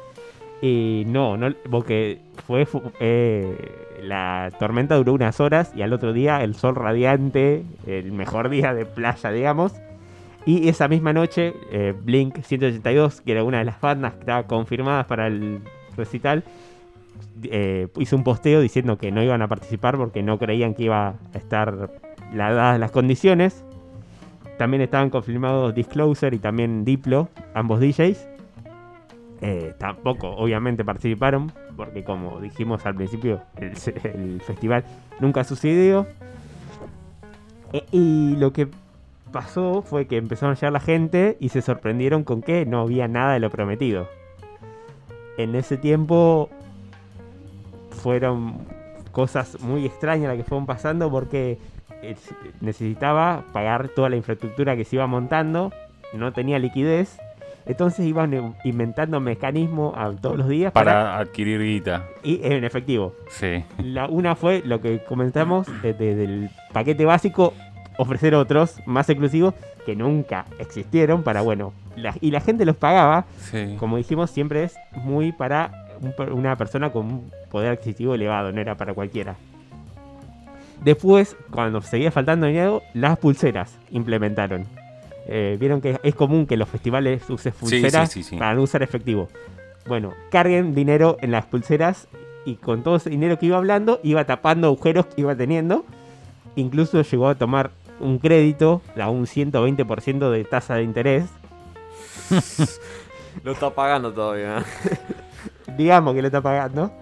Y 0.62 1.04
no, 1.06 1.36
no 1.36 1.54
porque 1.70 2.20
fue, 2.46 2.66
fu- 2.66 2.82
eh, 3.00 3.56
la 4.02 4.50
tormenta 4.58 4.94
duró 4.96 5.14
unas 5.14 5.40
horas 5.40 5.72
y 5.74 5.82
al 5.82 5.92
otro 5.92 6.12
día 6.12 6.42
el 6.42 6.54
sol 6.54 6.74
radiante, 6.74 7.64
el 7.86 8.12
mejor 8.12 8.48
día 8.50 8.74
de 8.74 8.84
playa, 8.84 9.30
digamos. 9.30 9.72
Y 10.46 10.68
esa 10.68 10.88
misma 10.88 11.12
noche, 11.12 11.54
eh, 11.70 11.94
Blink 11.98 12.40
182, 12.42 13.20
que 13.20 13.32
era 13.32 13.44
una 13.44 13.58
de 13.58 13.64
las 13.64 13.80
bandas 13.80 14.14
que 14.14 14.20
estaba 14.20 14.42
confirmadas 14.44 15.06
para 15.06 15.26
el 15.26 15.60
recital, 15.96 16.44
eh, 17.44 17.88
hizo 17.98 18.16
un 18.16 18.24
posteo 18.24 18.60
diciendo 18.60 18.98
que 18.98 19.10
no 19.10 19.22
iban 19.22 19.42
a 19.42 19.48
participar 19.48 19.96
porque 19.96 20.22
no 20.22 20.38
creían 20.38 20.74
que 20.74 20.84
iba 20.84 21.08
a 21.08 21.14
estar 21.38 21.90
la- 22.34 22.52
dadas 22.52 22.78
las 22.80 22.90
condiciones. 22.90 23.64
También 24.58 24.82
estaban 24.82 25.10
confirmados 25.10 25.74
Disclosure 25.74 26.36
y 26.36 26.38
también 26.38 26.84
Diplo, 26.84 27.28
ambos 27.54 27.80
DJs. 27.80 28.28
Eh, 29.42 29.72
tampoco, 29.78 30.28
obviamente, 30.28 30.84
participaron 30.84 31.50
porque, 31.76 32.04
como 32.04 32.40
dijimos 32.40 32.84
al 32.84 32.94
principio, 32.94 33.40
el, 33.56 33.72
el 34.04 34.40
festival 34.42 34.84
nunca 35.18 35.44
sucedió. 35.44 36.06
E- 37.72 37.86
y 37.90 38.36
lo 38.36 38.52
que 38.52 38.68
pasó 39.32 39.80
fue 39.82 40.06
que 40.06 40.16
empezaron 40.18 40.52
a 40.52 40.54
llegar 40.56 40.72
la 40.72 40.80
gente 40.80 41.36
y 41.40 41.48
se 41.50 41.62
sorprendieron 41.62 42.24
con 42.24 42.42
que 42.42 42.66
no 42.66 42.80
había 42.80 43.08
nada 43.08 43.32
de 43.32 43.40
lo 43.40 43.48
prometido. 43.48 44.08
En 45.38 45.54
ese 45.54 45.78
tiempo 45.78 46.50
fueron 48.00 48.58
cosas 49.12 49.60
muy 49.60 49.84
extrañas 49.86 50.28
las 50.28 50.36
que 50.36 50.44
fueron 50.44 50.66
pasando 50.66 51.10
porque 51.10 51.58
eh, 52.02 52.16
necesitaba 52.60 53.44
pagar 53.52 53.88
toda 53.88 54.08
la 54.08 54.16
infraestructura 54.16 54.76
que 54.76 54.84
se 54.84 54.96
iba 54.96 55.06
montando, 55.06 55.72
no 56.14 56.32
tenía 56.32 56.58
liquidez, 56.58 57.18
entonces 57.66 58.06
iban 58.06 58.54
inventando 58.64 59.20
mecanismos 59.20 59.94
a- 59.96 60.10
todos 60.20 60.38
los 60.38 60.48
días 60.48 60.72
para, 60.72 60.92
Para 60.92 61.18
adquirir 61.18 61.60
guita. 61.62 62.04
y 62.22 62.40
en 62.42 62.64
efectivo. 62.64 63.14
Sí. 63.28 63.64
La, 63.78 64.06
una 64.06 64.34
fue 64.34 64.62
lo 64.64 64.80
que 64.80 65.02
comentamos 65.04 65.66
eh, 65.82 65.92
de- 65.92 66.14
del 66.16 66.50
paquete 66.72 67.04
básico, 67.04 67.52
ofrecer 67.98 68.34
otros 68.34 68.76
más 68.86 69.08
exclusivos 69.10 69.54
que 69.84 69.94
nunca 69.94 70.46
existieron 70.58 71.22
para, 71.22 71.42
bueno, 71.42 71.72
la- 71.96 72.14
y 72.20 72.30
la 72.30 72.40
gente 72.40 72.64
los 72.64 72.76
pagaba, 72.76 73.24
Sí. 73.38 73.76
como 73.78 73.96
dijimos, 73.98 74.30
siempre 74.30 74.64
es 74.64 74.74
muy 74.94 75.32
para 75.32 75.86
un 76.00 76.32
una 76.32 76.56
persona 76.56 76.90
con 76.90 77.06
un 77.06 77.30
poder 77.50 77.72
adquisitivo 77.72 78.14
elevado, 78.14 78.52
no 78.52 78.60
era 78.60 78.76
para 78.76 78.94
cualquiera. 78.94 79.36
Después, 80.82 81.36
cuando 81.50 81.82
seguía 81.82 82.10
faltando 82.10 82.46
dinero, 82.46 82.82
las 82.94 83.18
pulseras 83.18 83.78
implementaron. 83.90 84.66
Eh, 85.26 85.56
Vieron 85.60 85.80
que 85.80 86.00
es 86.02 86.14
común 86.14 86.46
que 86.46 86.56
los 86.56 86.68
festivales 86.68 87.28
usen 87.28 87.52
sí, 87.52 87.58
pulseras 87.58 88.10
sí, 88.10 88.22
sí. 88.22 88.36
para 88.36 88.54
no 88.54 88.62
usar 88.62 88.82
efectivo. 88.82 89.28
Bueno, 89.86 90.14
carguen 90.30 90.74
dinero 90.74 91.18
en 91.20 91.30
las 91.32 91.46
pulseras 91.46 92.08
y 92.44 92.54
con 92.54 92.82
todo 92.82 92.96
ese 92.96 93.10
dinero 93.10 93.38
que 93.38 93.46
iba 93.46 93.58
hablando, 93.58 94.00
iba 94.02 94.24
tapando 94.24 94.68
agujeros 94.68 95.06
que 95.06 95.20
iba 95.20 95.36
teniendo. 95.36 95.84
Incluso 96.56 97.02
llegó 97.02 97.28
a 97.28 97.34
tomar 97.34 97.70
un 98.00 98.18
crédito 98.18 98.80
a 98.98 99.10
un 99.10 99.26
120% 99.26 100.30
de 100.30 100.44
tasa 100.44 100.76
de 100.76 100.82
interés. 100.82 101.24
Lo 103.44 103.52
está 103.52 103.70
pagando 103.70 104.12
todavía. 104.12 104.64
digamos 105.76 106.14
que 106.14 106.22
lo 106.22 106.28
está 106.28 106.40
pagando. 106.40 106.92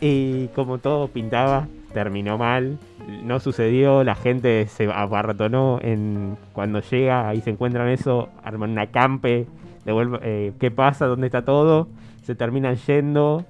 Y 0.00 0.48
como 0.48 0.78
todo 0.78 1.08
pintaba, 1.08 1.68
terminó 1.92 2.38
mal. 2.38 2.78
No 3.22 3.40
sucedió, 3.40 4.04
la 4.04 4.14
gente 4.14 4.66
se 4.68 4.90
abarrotonó 4.90 5.78
en 5.82 6.36
cuando 6.52 6.80
llega 6.80 7.34
y 7.34 7.40
se 7.40 7.50
encuentran 7.50 7.88
eso, 7.88 8.28
arman 8.42 8.70
una 8.70 8.86
campe, 8.86 9.46
devuelve, 9.84 10.18
eh, 10.22 10.52
¿qué 10.60 10.70
pasa? 10.70 11.06
¿Dónde 11.06 11.26
está 11.26 11.44
todo? 11.44 11.88
Se 12.22 12.34
terminan 12.34 12.76
yendo. 12.76 13.44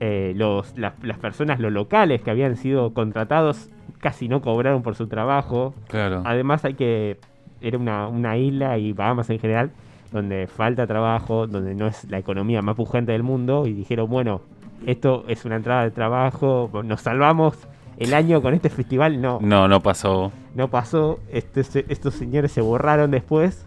Eh, 0.00 0.32
los, 0.36 0.78
las, 0.78 0.92
las 1.02 1.18
personas, 1.18 1.58
los 1.58 1.72
locales 1.72 2.22
que 2.22 2.30
habían 2.30 2.56
sido 2.56 2.94
contratados, 2.94 3.68
casi 3.98 4.28
no 4.28 4.40
cobraron 4.40 4.82
por 4.82 4.94
su 4.94 5.08
trabajo. 5.08 5.74
Claro. 5.88 6.22
Además 6.24 6.64
hay 6.64 6.74
que... 6.74 7.18
Era 7.60 7.76
una, 7.76 8.06
una 8.06 8.36
isla 8.36 8.78
y 8.78 8.92
Bahamas 8.92 9.28
en 9.30 9.40
general 9.40 9.72
donde 10.12 10.46
falta 10.46 10.86
trabajo, 10.86 11.46
donde 11.46 11.74
no 11.74 11.86
es 11.86 12.04
la 12.10 12.18
economía 12.18 12.62
más 12.62 12.76
pujante 12.76 13.12
del 13.12 13.22
mundo 13.22 13.66
y 13.66 13.72
dijeron, 13.72 14.08
bueno, 14.08 14.40
esto 14.86 15.24
es 15.28 15.44
una 15.44 15.56
entrada 15.56 15.82
de 15.84 15.90
trabajo, 15.90 16.70
nos 16.84 17.00
salvamos 17.02 17.56
el 17.98 18.14
año 18.14 18.40
con 18.40 18.54
este 18.54 18.70
festival, 18.70 19.20
no, 19.20 19.38
No, 19.42 19.66
no 19.68 19.80
pasó. 19.80 20.30
no 20.54 20.68
pasó, 20.68 21.18
se- 21.64 21.84
estos 21.88 22.14
señores 22.14 22.52
se 22.52 22.60
borraron 22.60 23.10
después 23.10 23.66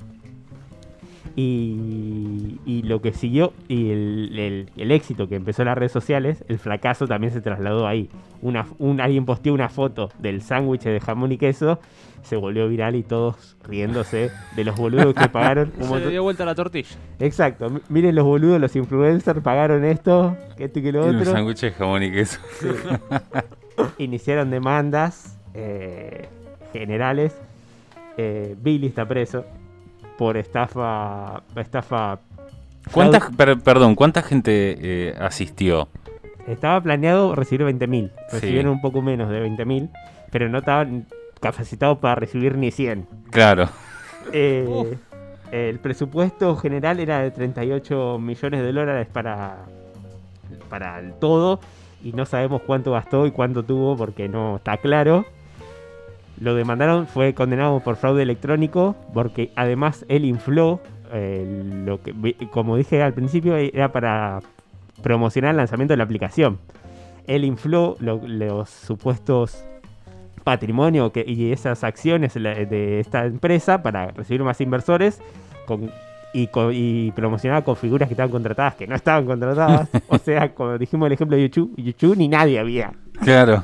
y, 1.36 2.60
y 2.66 2.82
lo 2.84 3.02
que 3.02 3.14
siguió 3.14 3.54
y 3.68 3.92
el, 3.92 4.40
el- 4.40 4.70
el 4.78 4.92
éxito 4.92 5.28
que 5.28 5.36
empezó 5.36 5.62
en 5.62 5.68
las 5.68 5.78
redes 5.78 5.92
sociales, 5.92 6.44
el 6.48 6.60
fracaso 6.60 7.08
también 7.08 7.34
se 7.34 7.42
trasladó 7.42 7.88
ahí. 7.88 8.10
Una, 8.42 8.66
un, 8.80 9.00
alguien 9.02 9.26
posteó 9.26 9.54
una 9.54 9.70
foto 9.70 10.10
del 10.20 10.42
sándwich 10.42 10.82
de 10.84 11.00
jamón 11.00 11.32
y 11.32 11.38
queso, 11.38 11.80
se 12.24 12.36
volvió 12.36 12.68
viral 12.70 12.96
y 12.96 13.04
todos 13.04 13.58
riéndose 13.68 14.30
de 14.56 14.64
los 14.64 14.76
boludos 14.78 15.14
que 15.14 15.28
pagaron. 15.30 15.72
Se 15.82 16.00
le 16.00 16.10
dio 16.10 16.24
vuelta 16.24 16.46
la 16.46 16.54
tortilla. 16.56 16.90
Exacto, 17.20 17.72
miren 17.90 18.16
los 18.16 18.26
boludos, 18.26 18.60
los 18.62 18.76
influencers 18.76 19.42
pagaron 19.42 19.84
esto, 19.86 20.36
que 20.58 20.66
esto 20.66 20.80
y 20.80 20.82
que 20.84 20.92
lo 20.92 21.06
Un 21.06 21.16
otro. 21.18 21.32
sándwich 21.32 21.62
de 21.62 21.72
jamón 21.72 22.04
y 22.04 22.12
queso. 22.12 22.40
Iniciaron 23.98 24.50
demandas 24.50 25.38
eh, 25.54 26.28
generales. 26.74 27.36
Eh, 28.18 28.56
Billy 28.62 28.88
está 28.88 29.08
preso 29.08 29.46
por 30.22 30.38
estafa. 30.38 31.42
estafa 31.56 32.20
¿Cuánta, 32.92 33.28
per- 33.36 33.60
perdón, 33.60 33.96
¿cuánta 33.96 34.22
gente 34.22 34.78
eh, 34.80 35.16
asistió? 35.20 35.88
Estaba 36.46 36.80
planeado 36.80 37.34
recibir 37.34 37.66
20.000. 37.66 38.12
Sí. 38.12 38.14
Recibieron 38.34 38.74
un 38.74 38.82
poco 38.82 39.02
menos 39.02 39.32
de 39.32 39.44
20.000, 39.44 39.90
pero 40.30 40.48
no 40.48 40.60
estaban 40.60 41.08
capacitados 41.40 41.98
para 41.98 42.14
recibir 42.14 42.56
ni 42.56 42.70
100. 42.70 43.08
Claro. 43.32 43.68
Eh, 44.32 44.96
el 45.52 45.80
presupuesto 45.80 46.56
general 46.56 47.00
era 47.00 47.22
de 47.24 47.32
38 47.32 48.20
millones 48.20 48.62
de 48.62 48.72
dólares 48.72 49.08
para, 49.12 49.66
para 50.70 51.00
el 51.00 51.14
todo 51.14 51.60
y 52.04 52.14
no 52.14 52.28
sabemos 52.28 52.62
cuánto 52.62 52.92
gastó 52.92 53.26
y 53.26 53.32
cuánto 53.32 53.64
tuvo 53.64 53.98
porque 53.98 54.30
no 54.30 54.58
está 54.58 54.78
claro. 54.78 55.26
Lo 56.42 56.56
demandaron, 56.56 57.06
fue 57.08 57.34
condenado 57.34 57.80
por 57.80 57.96
fraude 57.96 58.24
electrónico 58.24 58.96
porque 59.14 59.52
además 59.56 60.06
él 60.10 60.26
infló, 60.26 60.82
eh, 61.14 61.64
lo 61.86 62.02
que, 62.02 62.14
como 62.52 62.76
dije 62.76 63.02
al 63.04 63.14
principio, 63.14 63.56
era 63.56 63.92
para 63.92 64.40
promocionar 65.04 65.52
el 65.52 65.58
lanzamiento 65.58 65.94
de 65.94 65.98
la 65.98 66.04
aplicación. 66.04 66.58
Él 67.28 67.46
infló 67.46 67.96
lo- 68.00 68.22
los 68.26 68.70
supuestos 68.70 69.64
patrimonio 70.44 71.12
que, 71.12 71.24
y 71.28 71.52
esas 71.52 71.84
acciones 71.84 72.34
de 72.34 73.00
esta 73.00 73.26
empresa 73.26 73.84
para 73.84 74.08
recibir 74.08 74.44
más 74.44 74.60
inversores 74.62 75.22
con, 75.68 75.92
y, 76.34 76.48
co- 76.48 76.72
y 76.72 77.12
promocionar 77.16 77.64
con 77.64 77.76
figuras 77.76 78.08
que 78.10 78.14
estaban 78.16 78.32
contratadas 78.32 78.74
que 78.76 78.88
no 78.88 78.96
estaban 78.96 79.26
contratadas. 79.28 79.88
o 80.08 80.18
sea, 80.18 80.54
como 80.56 80.78
dijimos 80.80 81.06
el 81.06 81.14
ejemplo 81.14 81.38
de 81.38 81.44
YouTube, 81.44 81.76
YouTube 81.78 82.18
ni 82.18 82.28
nadie 82.28 82.58
había. 82.60 82.92
Claro. 83.24 83.64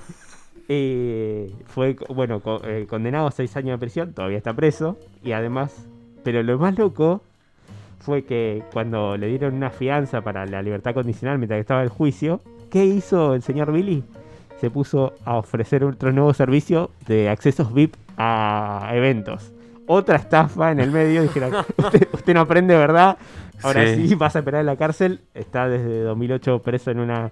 Eh, 0.69 1.53
fue, 1.65 1.95
bueno, 2.09 2.41
eh, 2.63 2.85
condenado 2.89 3.27
a 3.27 3.31
seis 3.31 3.55
años 3.55 3.71
de 3.71 3.77
prisión, 3.77 4.13
todavía 4.13 4.37
está 4.37 4.53
preso. 4.53 4.97
Y 5.23 5.31
además, 5.31 5.87
pero 6.23 6.43
lo 6.43 6.57
más 6.57 6.77
loco 6.77 7.21
fue 7.99 8.23
que 8.23 8.63
cuando 8.73 9.17
le 9.17 9.27
dieron 9.27 9.55
una 9.55 9.69
fianza 9.69 10.21
para 10.21 10.45
la 10.45 10.61
libertad 10.61 10.93
condicional 10.93 11.37
mientras 11.37 11.57
que 11.57 11.61
estaba 11.61 11.83
el 11.83 11.89
juicio, 11.89 12.41
¿qué 12.69 12.85
hizo 12.85 13.33
el 13.33 13.41
señor 13.41 13.71
Billy? 13.71 14.03
Se 14.59 14.69
puso 14.69 15.13
a 15.23 15.37
ofrecer 15.37 15.83
otro 15.83 16.11
nuevo 16.11 16.33
servicio 16.33 16.91
de 17.07 17.29
accesos 17.29 17.73
VIP 17.73 17.95
a 18.17 18.91
eventos. 18.93 19.53
Otra 19.87 20.17
estafa 20.17 20.71
en 20.71 20.79
el 20.81 20.91
medio, 20.91 21.21
dijeron, 21.23 21.53
usted, 21.77 22.07
usted 22.13 22.33
no 22.33 22.41
aprende, 22.41 22.75
¿verdad? 22.75 23.17
Ahora 23.63 23.87
sí. 23.95 24.09
Sí. 24.09 24.15
vas 24.15 24.35
a 24.35 24.39
esperar 24.39 24.59
en 24.61 24.67
la 24.67 24.75
cárcel. 24.75 25.21
Está 25.33 25.67
desde 25.67 26.01
2008 26.01 26.61
preso 26.61 26.91
en 26.91 26.99
una 26.99 27.31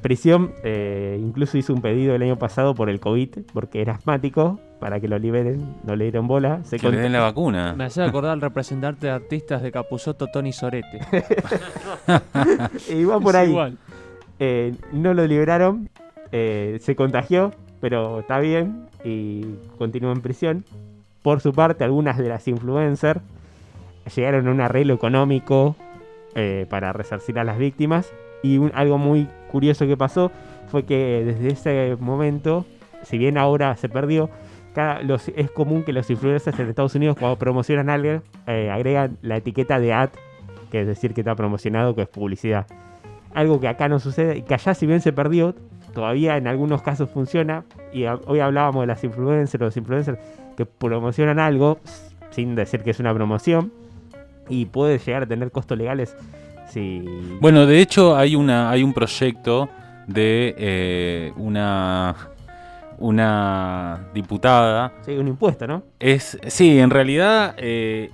prisión. 0.00 0.52
eh, 0.64 1.18
incluso 1.20 1.58
hizo 1.58 1.74
un 1.74 1.82
pedido 1.82 2.14
el 2.14 2.22
año 2.22 2.38
pasado 2.38 2.74
por 2.74 2.88
el 2.88 2.98
COVID, 3.00 3.28
porque 3.52 3.82
era 3.82 3.94
asmático, 3.94 4.58
para 4.80 5.00
que 5.00 5.08
lo 5.08 5.18
liberen. 5.18 5.74
No 5.84 5.94
le 5.96 6.04
dieron 6.04 6.26
bola. 6.28 6.60
Se 6.64 6.78
Que 6.78 6.88
le 6.90 6.96
cont- 6.96 7.02
den 7.02 7.12
la 7.12 7.20
vacuna. 7.20 7.74
Me 7.76 7.84
hace 7.84 8.02
acordar 8.02 8.32
al 8.32 8.40
representante 8.40 9.06
de 9.08 9.12
artistas 9.12 9.60
de 9.62 9.70
Capuzoto, 9.72 10.28
Tony 10.28 10.52
Sorete. 10.52 11.00
y 12.88 13.04
va 13.04 13.20
por 13.20 13.34
Es 13.34 13.40
ahí. 13.42 13.50
Igual. 13.50 13.76
Eh, 14.38 14.74
no 14.92 15.12
lo 15.14 15.26
liberaron. 15.26 15.88
eh, 16.32 16.78
se 16.80 16.96
contagió, 16.96 17.52
pero 17.80 18.20
está 18.20 18.38
bien. 18.38 18.86
Y 19.04 19.42
continúa 19.78 20.12
en 20.12 20.20
prisión. 20.20 20.64
Por 21.26 21.40
su 21.40 21.52
parte, 21.52 21.82
algunas 21.82 22.18
de 22.18 22.28
las 22.28 22.46
influencers 22.46 23.20
llegaron 24.14 24.46
a 24.46 24.50
un 24.52 24.60
arreglo 24.60 24.94
económico 24.94 25.74
eh, 26.36 26.66
para 26.70 26.92
resarcir 26.92 27.36
a 27.40 27.42
las 27.42 27.58
víctimas. 27.58 28.12
Y 28.44 28.60
algo 28.74 28.96
muy 28.96 29.28
curioso 29.50 29.88
que 29.88 29.96
pasó 29.96 30.30
fue 30.68 30.84
que 30.84 31.24
desde 31.26 31.48
ese 31.48 31.96
momento, 31.98 32.64
si 33.02 33.18
bien 33.18 33.38
ahora 33.38 33.74
se 33.74 33.88
perdió, 33.88 34.30
es 35.34 35.50
común 35.50 35.82
que 35.82 35.92
los 35.92 36.08
influencers 36.08 36.60
en 36.60 36.68
Estados 36.68 36.94
Unidos 36.94 37.16
cuando 37.18 37.36
promocionan 37.36 37.90
algo 37.90 38.22
eh, 38.46 38.70
agregan 38.70 39.18
la 39.20 39.38
etiqueta 39.38 39.80
de 39.80 39.94
ad, 39.94 40.10
que 40.70 40.82
es 40.82 40.86
decir 40.86 41.12
que 41.12 41.22
está 41.22 41.34
promocionado, 41.34 41.96
que 41.96 42.02
es 42.02 42.08
publicidad. 42.08 42.68
Algo 43.34 43.58
que 43.58 43.66
acá 43.66 43.88
no 43.88 43.98
sucede 43.98 44.36
y 44.36 44.42
que 44.42 44.54
allá 44.54 44.74
si 44.74 44.86
bien 44.86 45.00
se 45.00 45.12
perdió, 45.12 45.56
todavía 45.92 46.36
en 46.36 46.46
algunos 46.46 46.82
casos 46.82 47.10
funciona. 47.10 47.64
Y 47.92 48.04
hoy 48.04 48.38
hablábamos 48.38 48.84
de 48.84 48.86
las 48.86 49.02
influencers, 49.02 49.60
los 49.60 49.76
influencers 49.76 50.20
que 50.56 50.66
promocionan 50.66 51.38
algo, 51.38 51.78
sin 52.30 52.54
decir 52.54 52.82
que 52.82 52.90
es 52.90 53.00
una 53.00 53.14
promoción. 53.14 53.72
Y 54.48 54.66
puede 54.66 54.98
llegar 54.98 55.24
a 55.24 55.26
tener 55.26 55.50
costos 55.50 55.76
legales 55.76 56.16
si... 56.68 57.04
Bueno, 57.40 57.66
de 57.66 57.80
hecho 57.80 58.16
hay 58.16 58.34
una 58.34 58.70
hay 58.70 58.82
un 58.82 58.92
proyecto 58.92 59.68
de 60.06 60.54
eh, 60.58 61.32
una 61.36 62.14
una 62.98 64.08
diputada. 64.14 64.92
Sí, 65.02 65.12
un 65.12 65.28
impuesto, 65.28 65.66
¿no? 65.66 65.82
Es 65.98 66.38
sí, 66.46 66.78
en 66.78 66.90
realidad 66.90 67.54
eh, 67.58 68.10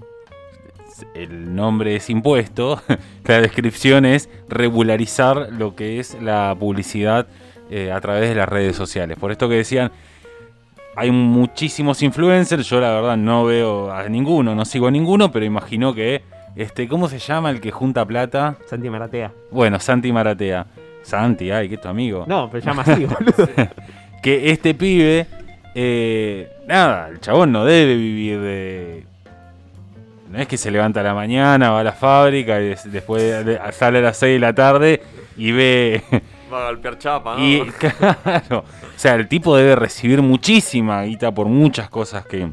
el 1.14 1.54
nombre 1.54 1.96
es 1.96 2.10
impuesto. 2.10 2.82
la 3.24 3.40
descripción 3.40 4.04
es 4.04 4.28
regularizar 4.48 5.48
lo 5.52 5.74
que 5.74 6.00
es 6.00 6.20
la 6.20 6.54
publicidad 6.58 7.26
eh, 7.70 7.92
a 7.92 8.00
través 8.00 8.28
de 8.28 8.34
las 8.34 8.48
redes 8.48 8.76
sociales. 8.76 9.18
Por 9.18 9.30
esto 9.30 9.48
que 9.48 9.56
decían 9.56 9.92
hay 10.96 11.10
muchísimos 11.10 12.02
influencers, 12.02 12.68
yo 12.68 12.80
la 12.80 12.90
verdad 12.90 13.16
no 13.16 13.44
veo 13.44 13.90
a 13.92 14.08
ninguno, 14.08 14.54
no 14.54 14.64
sigo 14.64 14.88
a 14.88 14.90
ninguno, 14.90 15.30
pero 15.32 15.44
imagino 15.44 15.94
que, 15.94 16.22
este, 16.56 16.86
¿cómo 16.88 17.08
se 17.08 17.18
llama 17.18 17.50
el 17.50 17.60
que 17.60 17.70
junta 17.70 18.04
plata? 18.04 18.56
Santi 18.66 18.90
Maratea. 18.90 19.32
Bueno, 19.50 19.78
Santi 19.80 20.12
Maratea. 20.12 20.66
Santi, 21.02 21.50
ay, 21.50 21.68
que 21.68 21.74
es 21.76 21.80
tu 21.80 21.88
amigo. 21.88 22.24
No, 22.28 22.48
pero 22.50 22.64
llama 22.64 22.82
así, 22.82 23.04
boludo. 23.06 23.48
Que 24.22 24.50
este 24.52 24.72
pibe, 24.74 25.26
eh, 25.74 26.48
nada, 26.68 27.08
el 27.08 27.18
chabón 27.20 27.50
no 27.50 27.64
debe 27.64 27.96
vivir 27.96 28.40
de... 28.40 29.04
No 30.30 30.38
es 30.38 30.46
que 30.46 30.56
se 30.56 30.70
levanta 30.70 31.00
a 31.00 31.02
la 31.02 31.12
mañana, 31.12 31.70
va 31.70 31.80
a 31.80 31.84
la 31.84 31.90
fábrica 31.92 32.60
y 32.60 32.68
des- 32.68 32.92
después 32.92 33.44
de- 33.44 33.58
sale 33.72 33.98
a 33.98 34.02
las 34.02 34.16
6 34.18 34.34
de 34.34 34.38
la 34.38 34.52
tarde 34.54 35.02
y 35.36 35.50
ve... 35.50 36.02
Va 36.52 36.66
a 36.66 36.70
golpear 36.70 36.98
chapa, 36.98 37.36
¿no? 37.36 37.44
Y 37.44 37.60
claro, 37.78 38.58
o 38.58 38.98
sea, 38.98 39.14
el 39.14 39.26
tipo 39.28 39.56
debe 39.56 39.74
recibir 39.76 40.20
muchísima 40.20 41.02
guita 41.04 41.32
por 41.32 41.46
muchas 41.46 41.88
cosas 41.88 42.26
que, 42.26 42.50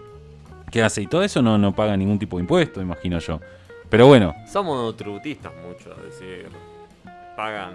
que 0.71 0.81
hace. 0.83 1.01
Y 1.01 1.07
todo 1.07 1.23
eso 1.23 1.41
no, 1.41 1.57
no 1.57 1.73
paga 1.75 1.97
ningún 1.97 2.17
tipo 2.19 2.37
de 2.37 2.41
impuesto, 2.43 2.81
imagino 2.81 3.19
yo. 3.19 3.39
Pero 3.89 4.07
bueno, 4.07 4.35
Somos 4.47 4.77
monotributistas 4.77 5.51
mucho, 5.67 5.91
es 5.97 6.19
decir, 6.19 6.47
pagan. 7.35 7.73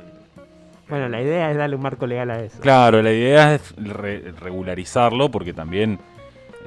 Bueno, 0.88 1.08
la 1.08 1.20
idea 1.20 1.50
es 1.50 1.56
darle 1.56 1.76
un 1.76 1.82
marco 1.82 2.06
legal 2.06 2.30
a 2.30 2.40
eso. 2.40 2.60
claro, 2.60 3.02
la 3.02 3.10
idea 3.12 3.54
es 3.54 3.74
re- 3.76 4.32
regularizarlo 4.38 5.30
porque 5.30 5.52
también 5.52 5.98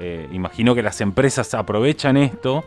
eh, 0.00 0.28
imagino 0.32 0.74
que 0.74 0.82
las 0.82 1.00
empresas 1.00 1.54
aprovechan 1.54 2.16
esto. 2.16 2.64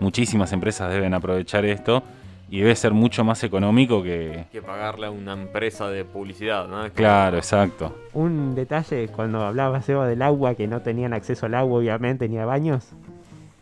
Muchísimas 0.00 0.52
empresas 0.52 0.90
deben 0.92 1.12
aprovechar 1.14 1.64
esto. 1.64 2.02
Y 2.50 2.58
debe 2.60 2.74
ser 2.74 2.92
mucho 2.92 3.22
más 3.22 3.44
económico 3.44 4.02
que... 4.02 4.46
que 4.50 4.60
pagarle 4.60 5.06
a 5.06 5.10
una 5.12 5.34
empresa 5.34 5.88
de 5.88 6.04
publicidad, 6.04 6.66
Claro, 6.94 7.36
exacto. 7.36 7.94
Un 8.12 8.56
detalle, 8.56 9.06
cuando 9.08 9.42
hablabas 9.46 9.88
Eva 9.88 10.08
del 10.08 10.20
agua, 10.20 10.56
que 10.56 10.66
no 10.66 10.80
tenían 10.82 11.12
acceso 11.12 11.46
al 11.46 11.54
agua, 11.54 11.78
obviamente, 11.78 12.28
ni 12.28 12.38
a 12.38 12.44
baños. 12.46 12.88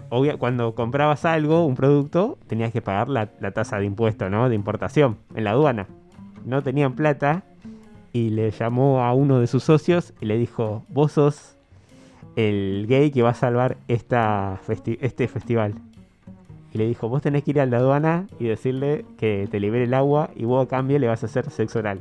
Obvia- 0.09 0.39
cuando 0.39 0.75
comprabas 0.75 1.27
algo, 1.27 1.67
un 1.67 1.75
producto, 1.75 2.39
tenías 2.47 2.73
que 2.73 2.81
pagar 2.81 3.11
la, 3.11 3.29
la 3.41 3.51
tasa 3.51 3.79
de 3.79 3.85
impuesto, 3.85 4.31
¿no? 4.31 4.49
De 4.49 4.55
importación, 4.55 5.19
en 5.35 5.45
la 5.45 5.51
aduana. 5.51 5.87
No 6.47 6.63
tenían 6.63 6.95
plata 6.95 7.43
y 8.15 8.31
le 8.31 8.51
llamó 8.53 9.03
a 9.05 9.13
uno 9.13 9.39
de 9.39 9.47
sus 9.49 9.65
socios 9.65 10.15
y 10.19 10.25
le 10.25 10.39
dijo, 10.39 10.83
vos 10.89 11.13
sos 11.13 11.57
el 12.37 12.87
gay 12.89 13.11
que 13.11 13.21
va 13.21 13.31
a 13.31 13.35
salvar 13.35 13.77
esta 13.87 14.59
festi- 14.67 14.97
este 15.03 15.29
festival. 15.29 15.75
Y 16.79 16.83
le 16.83 16.87
dijo, 16.87 17.09
vos 17.09 17.21
tenés 17.23 17.43
que 17.43 17.51
ir 17.51 17.61
a 17.61 17.67
la 17.67 17.79
aduana 17.79 18.29
y 18.39 18.45
decirle 18.45 19.05
que 19.19 19.49
te 19.51 19.59
libere 19.59 19.83
el 19.83 19.95
agua 19.95 20.31
y 20.37 20.45
vos 20.45 20.65
a 20.65 20.69
cambio 20.69 20.97
le 21.01 21.09
vas 21.09 21.25
a 21.25 21.27
hacer 21.27 21.51
sexo 21.51 21.81
oral. 21.81 21.99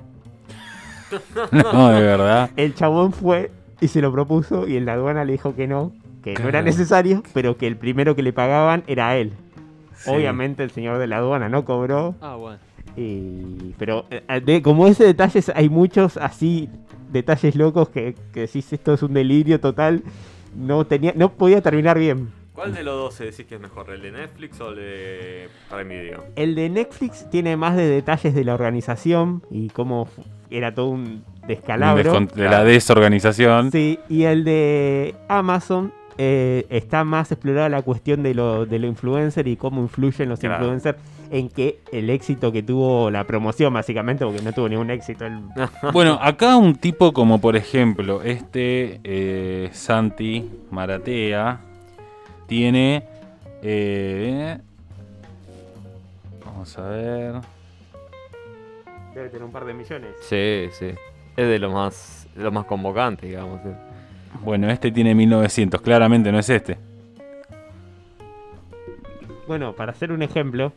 No, 1.51 1.89
de 1.89 2.01
verdad. 2.01 2.51
El 2.57 2.75
chabón 2.75 3.11
fue 3.11 3.49
y 3.81 3.87
se 3.87 4.01
lo 4.01 4.11
propuso 4.11 4.67
y 4.67 4.77
en 4.77 4.85
la 4.85 4.93
aduana 4.93 5.25
le 5.25 5.31
dijo 5.31 5.55
que 5.55 5.65
no, 5.65 5.93
que 6.23 6.35
no 6.35 6.47
era 6.47 6.61
necesario, 6.61 7.23
pero 7.33 7.57
que 7.57 7.65
el 7.65 7.75
primero 7.75 8.15
que 8.15 8.21
le 8.21 8.33
pagaban 8.33 8.83
era 8.85 9.09
a 9.09 9.17
él. 9.17 9.33
Sí. 9.95 10.11
Obviamente 10.11 10.61
el 10.63 10.69
señor 10.69 10.99
de 10.99 11.07
la 11.07 11.17
aduana 11.17 11.49
no 11.49 11.65
cobró, 11.65 12.13
Ah, 12.21 12.35
bueno. 12.35 12.59
y, 12.95 13.73
pero 13.79 14.05
eh, 14.11 14.41
de- 14.45 14.61
como 14.61 14.85
ese 14.87 15.05
detalle 15.05 15.41
hay 15.55 15.69
muchos 15.69 16.17
así 16.17 16.69
detalles 17.11 17.55
locos 17.55 17.89
que, 17.89 18.13
que 18.31 18.41
decís 18.41 18.71
esto 18.73 18.93
es 18.93 19.01
un 19.01 19.13
delirio 19.13 19.59
total, 19.59 20.03
no 20.55 20.85
tenía, 20.85 21.13
no 21.15 21.29
podía 21.31 21.61
terminar 21.61 21.97
bien. 21.97 22.29
¿Cuál 22.57 22.73
de 22.73 22.83
los 22.83 22.95
dos 22.95 23.13
se 23.13 23.25
decís 23.25 23.45
que 23.45 23.53
es 23.53 23.61
mejor, 23.61 23.91
el 23.91 24.01
de 24.01 24.11
Netflix 24.11 24.59
o 24.61 24.69
el 24.71 24.77
de 24.77 25.49
Prime 25.69 26.01
Video? 26.01 26.23
El 26.35 26.55
de 26.55 26.69
Netflix 26.69 27.29
tiene 27.29 27.55
más 27.55 27.75
de 27.75 27.85
detalles 27.87 28.33
de 28.33 28.43
la 28.43 28.55
organización 28.55 29.43
y 29.51 29.69
cómo 29.69 30.09
era 30.49 30.73
todo 30.73 30.87
un 30.87 31.23
descalabro. 31.47 32.19
De 32.33 32.49
la 32.49 32.63
desorganización. 32.63 33.71
Sí, 33.71 33.99
y 34.09 34.23
el 34.23 34.43
de 34.43 35.13
Amazon 35.27 35.93
eh, 36.17 36.65
está 36.71 37.03
más 37.03 37.31
explorada 37.31 37.69
la 37.69 37.83
cuestión 37.83 38.23
de 38.23 38.33
lo, 38.33 38.65
de 38.65 38.79
lo 38.79 38.87
influencer 38.87 39.47
y 39.47 39.55
cómo 39.55 39.79
influyen 39.83 40.27
los 40.29 40.39
Claro. 40.39 40.55
influencers 40.55 40.97
en 41.29 41.49
que 41.49 41.81
el 41.91 42.09
éxito 42.09 42.51
que 42.51 42.63
tuvo 42.63 43.11
la 43.11 43.25
promoción, 43.25 43.71
básicamente, 43.71 44.25
porque 44.25 44.41
no 44.41 44.51
tuvo 44.51 44.67
ningún 44.67 44.89
éxito. 44.89 45.27
el- 45.27 45.41
Bueno, 45.93 46.17
acá 46.19 46.57
un 46.57 46.73
tipo 46.73 47.13
como 47.13 47.39
por 47.39 47.55
ejemplo 47.55 48.23
este 48.23 48.99
eh, 49.03 49.69
Santi 49.73 50.49
Maratea 50.71 51.59
tiene... 52.47 53.03
eh, 53.61 54.57
vamos 56.45 56.77
a 56.77 56.89
ver... 56.89 57.35
Debe 59.13 59.29
tener 59.29 59.43
un 59.43 59.51
par 59.51 59.65
de 59.65 59.73
millones. 59.73 60.11
Sí, 60.21 60.67
sí. 60.71 60.91
Es 61.35 61.47
de 61.47 61.59
lo 61.59 61.71
más, 61.71 62.27
de 62.35 62.43
lo 62.43 62.51
más 62.51 62.65
convocante, 62.65 63.27
digamos. 63.27 63.61
Bueno, 64.43 64.69
este 64.69 64.91
tiene 64.91 65.15
1900, 65.15 65.81
claramente 65.81 66.31
no 66.31 66.39
es 66.39 66.49
este. 66.49 66.77
Bueno, 69.47 69.73
para 69.73 69.91
hacer 69.91 70.11
un 70.11 70.21
ejemplo, 70.21 70.73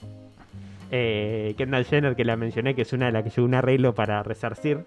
eh, 0.90 1.54
Kendall 1.58 1.84
Jenner, 1.84 2.14
que 2.14 2.24
la 2.24 2.36
mencioné, 2.36 2.74
que 2.74 2.82
es 2.82 2.92
una 2.92 3.06
de 3.06 3.12
las 3.12 3.24
que 3.24 3.30
llevó 3.30 3.46
un 3.46 3.54
arreglo 3.54 3.94
para 3.94 4.22
resarcir, 4.22 4.84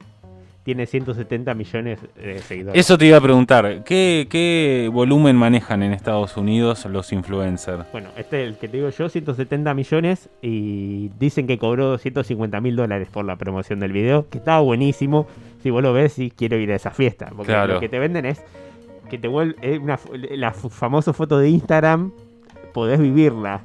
tiene 0.63 0.86
170 0.86 1.54
millones 1.54 1.99
de 2.15 2.39
seguidores. 2.39 2.80
Eso 2.80 2.97
te 2.97 3.06
iba 3.06 3.17
a 3.17 3.21
preguntar, 3.21 3.84
¿qué, 3.84 4.28
qué 4.30 4.89
volumen 4.91 5.36
manejan 5.36 5.84
en 5.84 5.93
Estados 5.93 6.38
Unidos 6.38 6.86
los 6.86 7.12
influencers? 7.12 7.86
Bueno, 7.91 8.10
este 8.17 8.43
es 8.43 8.47
el 8.49 8.58
que 8.58 8.67
te 8.69 8.78
digo 8.78 8.89
yo, 8.89 9.10
170 9.10 9.73
millones 9.73 10.30
y 10.41 11.10
dicen 11.19 11.47
que 11.47 11.58
cobró 11.58 11.88
250 11.89 12.62
mil 12.62 12.76
dólares 12.76 13.10
por 13.12 13.26
la 13.26 13.36
promoción 13.36 13.80
del 13.80 13.91
video, 13.91 14.30
que 14.30 14.38
estaba 14.38 14.62
buenísimo. 14.62 15.28
Si 15.62 15.69
vos 15.69 15.84
lo 15.84 15.91
ves, 15.93 16.13
sí 16.13 16.32
quiero 16.36 16.58
ir 16.58 16.71
a 16.71 16.76
esa 16.76 16.91
fiesta, 16.91 17.30
porque 17.36 17.52
Claro. 17.52 17.76
lo 17.76 17.80
que 17.80 17.89
te 17.89 17.99
venden 17.99 18.26
es 18.26 18.41
que 19.10 19.17
te 19.17 19.28
vuelve 19.28 19.78
una 19.80 19.99
la 20.32 20.54
famosa 20.54 21.13
foto 21.13 21.39
de 21.39 21.49
Instagram, 21.49 22.12
podés 22.73 22.99
vivirla 22.99 23.62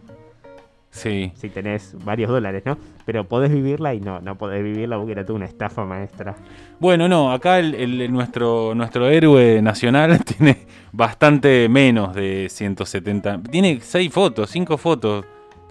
Sí. 0.98 1.32
si 1.34 1.48
tenés 1.48 1.94
varios 2.04 2.30
dólares, 2.30 2.62
¿no? 2.66 2.76
Pero 3.06 3.24
podés 3.24 3.50
vivirla 3.52 3.94
y 3.94 4.00
no, 4.00 4.20
no 4.20 4.36
podés 4.36 4.62
vivirla 4.62 4.96
porque 4.96 5.12
era 5.12 5.24
toda 5.24 5.36
una 5.36 5.46
estafa 5.46 5.84
maestra. 5.84 6.36
Bueno, 6.80 7.08
no, 7.08 7.32
acá 7.32 7.58
el, 7.58 7.74
el- 7.74 8.12
nuestro, 8.12 8.74
nuestro 8.74 9.08
héroe 9.08 9.62
nacional 9.62 10.22
tiene 10.38 10.66
bastante 10.92 11.68
menos 11.68 12.14
de 12.14 12.48
170. 12.50 13.42
Tiene 13.50 13.80
6 13.80 14.12
fotos, 14.12 14.50
5 14.50 14.76
fotos. 14.76 15.24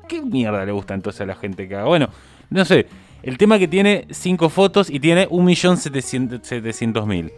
¿Qué 0.08 0.22
mierda 0.22 0.66
le 0.66 0.72
gusta 0.72 0.94
entonces 0.94 1.22
a 1.22 1.26
la 1.26 1.36
gente 1.36 1.68
que 1.68 1.76
haga? 1.76 1.86
Bueno, 1.86 2.10
no 2.50 2.66
sé. 2.66 2.88
El 3.24 3.38
tema 3.38 3.60
que 3.60 3.68
tiene 3.68 4.06
5 4.10 4.50
fotos 4.50 4.90
y 4.90 5.00
tiene 5.00 5.28
1.700.000. 5.30 7.32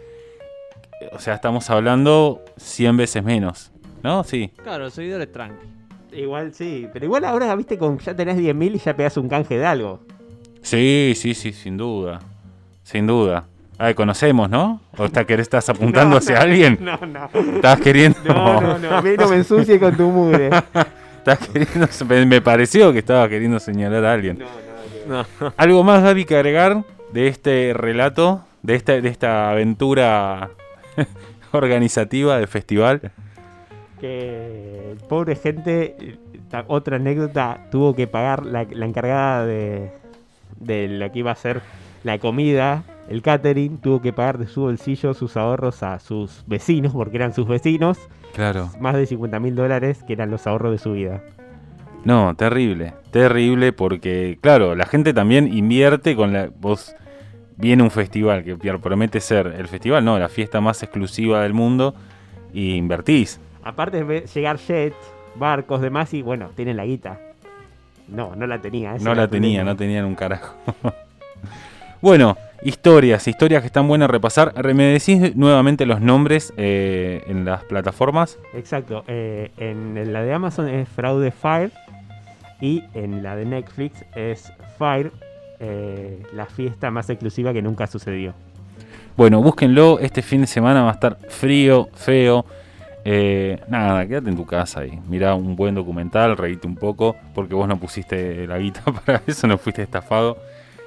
O 1.12 1.18
sea, 1.18 1.34
estamos 1.34 1.68
hablando 1.70 2.44
100 2.58 2.96
veces 2.96 3.24
menos. 3.24 3.72
¿No? 4.02 4.22
Sí. 4.24 4.50
Claro, 4.62 4.88
seguidores 4.90 5.30
tranqui. 5.32 5.66
Igual 6.12 6.52
sí, 6.54 6.88
pero 6.92 7.04
igual 7.04 7.24
ahora, 7.24 7.54
viste, 7.54 7.78
con 7.78 7.98
ya 7.98 8.14
tenés 8.14 8.36
10 8.36 8.54
mil 8.54 8.74
y 8.74 8.78
ya 8.78 8.94
pegás 8.96 9.16
un 9.16 9.28
canje 9.28 9.58
de 9.58 9.66
algo. 9.66 10.00
Sí, 10.62 11.14
sí, 11.16 11.34
sí, 11.34 11.52
sin 11.52 11.76
duda. 11.76 12.20
Sin 12.82 13.06
duda. 13.06 13.44
Ah, 13.78 13.94
conocemos, 13.94 14.50
¿no? 14.50 14.80
¿O 14.98 15.06
está, 15.06 15.24
que 15.24 15.34
estás 15.34 15.68
apuntando 15.70 16.10
No, 16.10 16.16
hacia 16.18 16.36
no, 16.36 16.42
alguien? 16.42 16.78
No, 16.80 16.98
no. 16.98 17.30
¿Estás 17.54 17.80
queriendo.? 17.80 18.18
No, 18.24 18.60
no, 18.60 18.78
no. 18.78 19.02
Mí 19.02 19.10
no 19.18 19.28
me 19.28 19.36
ensucie 19.36 19.78
con 19.80 19.96
tu 19.96 20.08
mugre. 20.08 20.50
Estás 21.18 21.38
queriendo, 21.48 21.88
me, 22.26 22.40
pareció 22.42 22.92
que 22.92 22.98
estaba 22.98 23.28
queriendo 23.28 23.58
señalar 23.58 24.04
a 24.04 24.12
alguien. 24.12 24.38
No, 24.38 24.46
no, 25.08 25.22
no. 25.22 25.26
No. 25.40 25.54
¿Algo 25.56 25.82
más, 25.82 26.02
Gaby, 26.02 26.24
que 26.24 26.36
agregar 26.36 26.84
de 27.12 27.28
este 27.28 27.72
relato, 27.74 28.44
de 28.62 28.74
esta, 28.74 29.00
de 29.00 29.08
esta 29.08 29.50
aventura 29.50 30.50
organizativa 31.52 32.36
del 32.36 32.48
festival? 32.48 33.12
Que 34.00 34.96
pobre 35.08 35.36
gente, 35.36 36.18
otra 36.68 36.96
anécdota, 36.96 37.66
tuvo 37.70 37.94
que 37.94 38.06
pagar 38.06 38.46
la, 38.46 38.64
la 38.70 38.86
encargada 38.86 39.44
de, 39.46 39.90
de 40.58 40.88
lo 40.88 41.12
que 41.12 41.18
iba 41.18 41.30
a 41.32 41.34
ser 41.36 41.60
la 42.02 42.18
comida, 42.18 42.82
el 43.08 43.20
catering, 43.22 43.78
tuvo 43.78 44.00
que 44.00 44.12
pagar 44.12 44.38
de 44.38 44.46
su 44.46 44.62
bolsillo 44.62 45.12
sus 45.12 45.36
ahorros 45.36 45.82
a 45.82 45.98
sus 45.98 46.44
vecinos, 46.46 46.92
porque 46.92 47.16
eran 47.16 47.34
sus 47.34 47.46
vecinos, 47.46 47.98
Claro. 48.34 48.70
más 48.80 48.94
de 48.94 49.04
50 49.06 49.38
mil 49.40 49.54
dólares, 49.54 50.02
que 50.06 50.14
eran 50.14 50.30
los 50.30 50.46
ahorros 50.46 50.72
de 50.72 50.78
su 50.78 50.92
vida. 50.92 51.22
No, 52.04 52.34
terrible. 52.34 52.94
Terrible 53.10 53.72
porque, 53.74 54.38
claro, 54.40 54.74
la 54.74 54.86
gente 54.86 55.12
también 55.12 55.52
invierte 55.52 56.16
con 56.16 56.32
la... 56.32 56.48
Vos 56.58 56.94
viene 57.56 57.82
un 57.82 57.90
festival 57.90 58.42
que 58.42 58.56
promete 58.56 59.20
ser 59.20 59.48
el 59.48 59.68
festival, 59.68 60.02
no, 60.02 60.18
la 60.18 60.30
fiesta 60.30 60.62
más 60.62 60.82
exclusiva 60.82 61.42
del 61.42 61.52
mundo 61.52 61.94
y 62.54 62.76
invertís. 62.76 63.38
Aparte 63.62 64.02
de 64.04 64.26
llegar 64.32 64.56
Jet, 64.58 64.94
barcos, 65.34 65.80
demás, 65.80 66.12
y 66.14 66.22
bueno, 66.22 66.50
tienen 66.56 66.76
la 66.76 66.84
guita. 66.84 67.18
No, 68.08 68.34
no 68.34 68.46
la 68.46 68.60
tenía. 68.60 68.94
No 69.00 69.14
la 69.14 69.28
tenía, 69.28 69.62
no 69.64 69.76
tenían 69.76 70.04
un 70.04 70.14
carajo. 70.14 70.54
bueno, 72.00 72.36
historias, 72.62 73.26
historias 73.28 73.60
que 73.62 73.66
están 73.66 73.86
buenas 73.86 74.08
a 74.08 74.12
repasar. 74.12 74.52
Re- 74.56 74.74
¿Me 74.74 74.84
decís 74.84 75.36
nuevamente 75.36 75.86
los 75.86 76.00
nombres 76.00 76.52
eh, 76.56 77.22
en 77.28 77.44
las 77.44 77.62
plataformas? 77.64 78.38
Exacto. 78.54 79.04
eh, 79.06 79.50
en 79.58 80.12
la 80.12 80.22
de 80.22 80.32
Amazon 80.32 80.68
es 80.68 80.88
Fraude 80.88 81.30
Fire 81.30 81.70
y 82.60 82.82
en 82.94 83.22
la 83.22 83.36
de 83.36 83.44
Netflix 83.44 84.04
es 84.16 84.52
Fire, 84.78 85.12
eh, 85.60 86.22
la 86.34 86.46
fiesta 86.46 86.90
más 86.90 87.08
exclusiva 87.10 87.52
que 87.52 87.62
nunca 87.62 87.86
sucedió. 87.86 88.34
Bueno, 89.16 89.42
búsquenlo. 89.42 89.98
Este 90.00 90.22
fin 90.22 90.40
de 90.40 90.46
semana 90.46 90.82
va 90.82 90.90
a 90.90 90.94
estar 90.94 91.18
frío, 91.28 91.88
feo. 91.94 92.44
Eh, 93.04 93.60
nada, 93.68 94.06
quédate 94.06 94.28
en 94.30 94.36
tu 94.36 94.46
casa 94.46 94.84
y 94.84 94.98
mirá 95.08 95.34
un 95.34 95.56
buen 95.56 95.74
documental, 95.74 96.36
reíte 96.36 96.66
un 96.66 96.76
poco, 96.76 97.16
porque 97.34 97.54
vos 97.54 97.66
no 97.66 97.78
pusiste 97.78 98.46
la 98.46 98.58
guita 98.58 98.82
para 99.04 99.22
eso, 99.26 99.46
no 99.46 99.58
fuiste 99.58 99.82
estafado. 99.82 100.38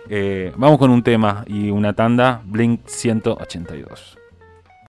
Eh, 0.10 0.52
vamos 0.58 0.78
con 0.78 0.92
un 0.92 1.02
tema 1.02 1.44
y 1.48 1.70
una 1.70 1.94
tanda, 1.94 2.42
Blink 2.46 2.82
182. 2.86 4.23